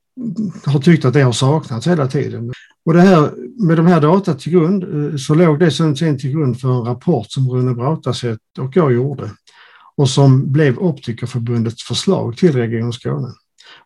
har 0.64 0.80
tyckt 0.80 1.04
att 1.04 1.12
det 1.12 1.22
har 1.22 1.32
saknats 1.32 1.86
hela 1.86 2.06
tiden. 2.06 2.52
Och 2.84 2.94
det 2.94 3.00
här, 3.00 3.32
med 3.66 3.76
de 3.76 3.86
här 3.86 4.00
data 4.00 4.34
till 4.34 4.52
grund 4.52 4.84
eh, 4.84 5.16
så 5.16 5.34
låg 5.34 5.58
det 5.58 5.70
sen 5.70 5.94
till 5.94 6.30
grund 6.30 6.60
för 6.60 6.68
en 6.68 6.84
rapport 6.84 7.26
som 7.30 7.48
Rune 7.50 7.74
Brautaset 7.74 8.38
och 8.58 8.76
jag 8.76 8.92
gjorde 8.92 9.30
och 9.96 10.10
som 10.10 10.52
blev 10.52 10.78
Optikerförbundets 10.78 11.82
förslag 11.82 12.36
till 12.36 12.52
Region 12.52 12.92
Skåne. 12.92 13.28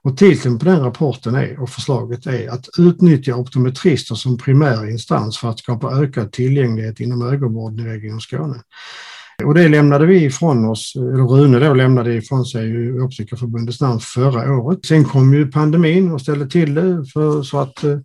Och 0.03 0.17
titeln 0.17 0.59
på 0.59 0.65
den 0.65 0.81
rapporten 0.81 1.35
är, 1.35 1.61
och 1.61 1.71
förslaget 1.71 2.27
är 2.27 2.49
att 2.49 2.69
utnyttja 2.79 3.37
optometrister 3.37 4.15
som 4.15 4.39
primär 4.39 4.91
instans 4.91 5.39
för 5.39 5.51
att 5.51 5.59
skapa 5.59 6.03
ökad 6.03 6.33
tillgänglighet 6.33 7.01
inom 7.01 7.23
ögonvården 7.23 7.87
i 7.87 7.89
Region 7.89 8.21
Skåne. 8.21 8.63
Och 9.45 9.55
det 9.55 9.69
lämnade 9.69 10.07
vi 10.07 10.25
ifrån 10.25 10.65
oss, 10.65 10.93
eller 10.97 11.27
Rune 11.29 11.59
då 11.59 11.75
lämnade 11.75 12.15
ifrån 12.15 12.45
sig 12.45 12.93
Optikerförbundets 13.01 13.81
namn 13.81 14.01
förra 14.01 14.57
året. 14.57 14.87
Sen 14.87 15.05
kom 15.05 15.35
ju 15.35 15.51
pandemin 15.51 16.13
och 16.13 16.21
ställde 16.21 16.47
till 16.47 16.75
det 16.75 17.05
för, 17.13 17.43
så 17.43 17.59
att 17.59 17.85
eh, 17.85 17.99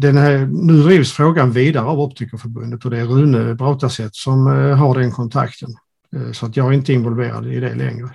den 0.00 0.16
här, 0.16 0.46
nu 0.52 0.82
drivs 0.82 1.12
frågan 1.12 1.52
vidare 1.52 1.84
av 1.84 2.00
Optikerförbundet 2.00 2.84
och 2.84 2.90
det 2.90 2.98
är 2.98 3.04
Rune 3.04 3.54
Brautaset 3.54 4.14
som 4.14 4.46
eh, 4.46 4.76
har 4.76 4.98
den 4.98 5.12
kontakten. 5.12 5.68
Eh, 6.16 6.32
så 6.32 6.46
att 6.46 6.56
jag 6.56 6.66
är 6.66 6.72
inte 6.72 6.92
involverad 6.92 7.46
i 7.46 7.60
det 7.60 7.74
längre. 7.74 8.10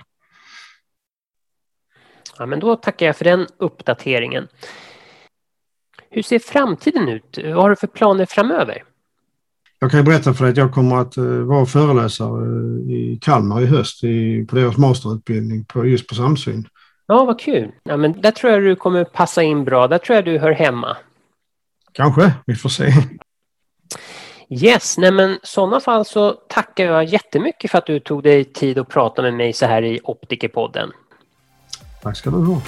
Ja, 2.38 2.46
men 2.46 2.60
då 2.60 2.76
tackar 2.76 3.06
jag 3.06 3.16
för 3.16 3.24
den 3.24 3.46
uppdateringen. 3.58 4.48
Hur 6.10 6.22
ser 6.22 6.38
framtiden 6.38 7.08
ut? 7.08 7.38
Vad 7.44 7.54
har 7.54 7.70
du 7.70 7.76
för 7.76 7.86
planer 7.86 8.26
framöver? 8.26 8.82
Jag 9.80 9.90
kan 9.90 10.04
berätta 10.04 10.34
för 10.34 10.44
dig 10.44 10.50
att 10.50 10.56
jag 10.56 10.72
kommer 10.72 10.96
att 10.96 11.16
eh, 11.16 11.24
vara 11.24 11.66
föreläsare 11.66 12.44
i 12.92 13.18
Kalmar 13.22 13.60
i 13.60 13.66
höst 13.66 14.04
i, 14.04 14.46
på 14.46 14.56
deras 14.56 14.76
masterutbildning 14.76 15.64
på, 15.64 15.86
just 15.86 16.08
på 16.08 16.14
samsyn. 16.14 16.68
Ja, 17.06 17.24
vad 17.24 17.40
kul. 17.40 17.72
Ja, 17.82 17.96
men 17.96 18.20
där 18.20 18.30
tror 18.30 18.52
jag 18.52 18.62
du 18.62 18.76
kommer 18.76 19.04
passa 19.04 19.42
in 19.42 19.64
bra. 19.64 19.88
Där 19.88 19.98
tror 19.98 20.16
jag 20.16 20.24
du 20.24 20.38
hör 20.38 20.52
hemma. 20.52 20.96
Kanske, 21.92 22.32
vi 22.46 22.54
får 22.54 22.68
se. 22.68 22.92
Yes, 24.50 24.98
nej 24.98 25.12
men 25.12 25.30
i 25.30 25.38
sådana 25.42 25.80
fall 25.80 26.04
så 26.04 26.32
tackar 26.32 26.84
jag 26.84 27.04
jättemycket 27.04 27.70
för 27.70 27.78
att 27.78 27.86
du 27.86 28.00
tog 28.00 28.22
dig 28.22 28.44
tid 28.44 28.78
att 28.78 28.88
prata 28.88 29.22
med 29.22 29.34
mig 29.34 29.52
så 29.52 29.66
här 29.66 29.84
i 29.84 30.00
Optikerpodden. 30.04 30.92
Tack 32.02 32.16
ska 32.16 32.30
du 32.30 32.36
ha. 32.36 32.60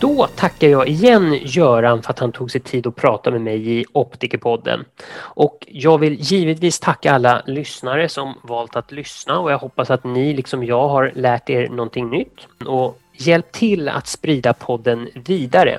Då 0.00 0.26
tackar 0.36 0.68
jag 0.68 0.88
igen 0.88 1.38
Göran 1.42 2.02
för 2.02 2.10
att 2.10 2.18
han 2.18 2.32
tog 2.32 2.50
sig 2.50 2.60
tid 2.60 2.86
att 2.86 2.96
prata 2.96 3.30
med 3.30 3.40
mig 3.40 3.80
i 3.80 3.84
Optikerpodden. 3.92 4.84
Och 5.16 5.66
jag 5.68 5.98
vill 5.98 6.14
givetvis 6.20 6.80
tacka 6.80 7.12
alla 7.12 7.42
lyssnare 7.46 8.08
som 8.08 8.34
valt 8.42 8.76
att 8.76 8.92
lyssna 8.92 9.38
och 9.38 9.52
jag 9.52 9.58
hoppas 9.58 9.90
att 9.90 10.04
ni 10.04 10.34
liksom 10.34 10.64
jag 10.64 10.88
har 10.88 11.12
lärt 11.14 11.50
er 11.50 11.68
någonting 11.68 12.10
nytt 12.10 12.46
och 12.66 12.98
hjälp 13.12 13.52
till 13.52 13.88
att 13.88 14.06
sprida 14.06 14.52
podden 14.52 15.08
vidare. 15.14 15.78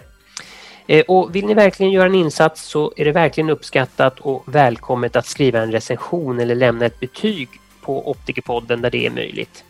Eh, 0.87 1.03
och 1.07 1.35
vill 1.35 1.45
ni 1.45 1.53
verkligen 1.53 1.91
göra 1.91 2.05
en 2.05 2.15
insats 2.15 2.61
så 2.63 2.93
är 2.97 3.05
det 3.05 3.11
verkligen 3.11 3.49
uppskattat 3.49 4.19
och 4.19 4.43
välkommet 4.45 5.15
att 5.15 5.25
skriva 5.25 5.59
en 5.59 5.71
recension 5.71 6.39
eller 6.39 6.55
lämna 6.55 6.85
ett 6.85 6.99
betyg 6.99 7.49
på 7.81 8.09
Optikerpodden 8.09 8.81
där 8.81 8.91
det 8.91 9.05
är 9.05 9.11
möjligt. 9.11 9.63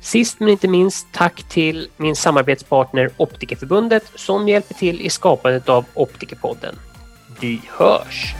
Sist 0.00 0.40
men 0.40 0.48
inte 0.48 0.68
minst 0.68 1.06
tack 1.12 1.42
till 1.42 1.88
min 1.96 2.16
samarbetspartner 2.16 3.10
Optikerförbundet 3.16 4.04
som 4.14 4.48
hjälper 4.48 4.74
till 4.74 5.00
i 5.00 5.10
skapandet 5.10 5.68
av 5.68 5.84
Optikerpodden. 5.94 6.74
Vi 7.40 7.60
hörs! 7.68 8.34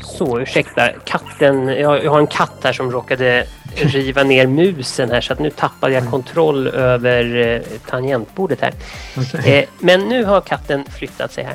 Så, 0.00 0.40
ursäkta. 0.40 0.88
Katten, 1.04 1.68
jag, 1.68 2.10
har 2.10 2.18
en 2.18 2.26
katt 2.26 2.60
här 2.64 2.72
som 2.72 2.92
råkade 2.92 3.46
riva 3.76 4.22
ner 4.22 4.46
musen 4.46 5.10
här 5.10 5.20
så 5.20 5.32
att 5.32 5.38
nu 5.38 5.50
tappade 5.50 5.94
jag 5.94 6.10
kontroll 6.10 6.68
över 6.68 7.36
eh, 7.36 7.60
tangentbordet 7.90 8.60
här. 8.60 8.72
Okay. 9.16 9.54
Eh, 9.54 9.64
men 9.78 10.00
nu 10.00 10.24
har 10.24 10.40
katten 10.40 10.84
flyttat 10.84 11.32
sig 11.32 11.44
här. 11.44 11.54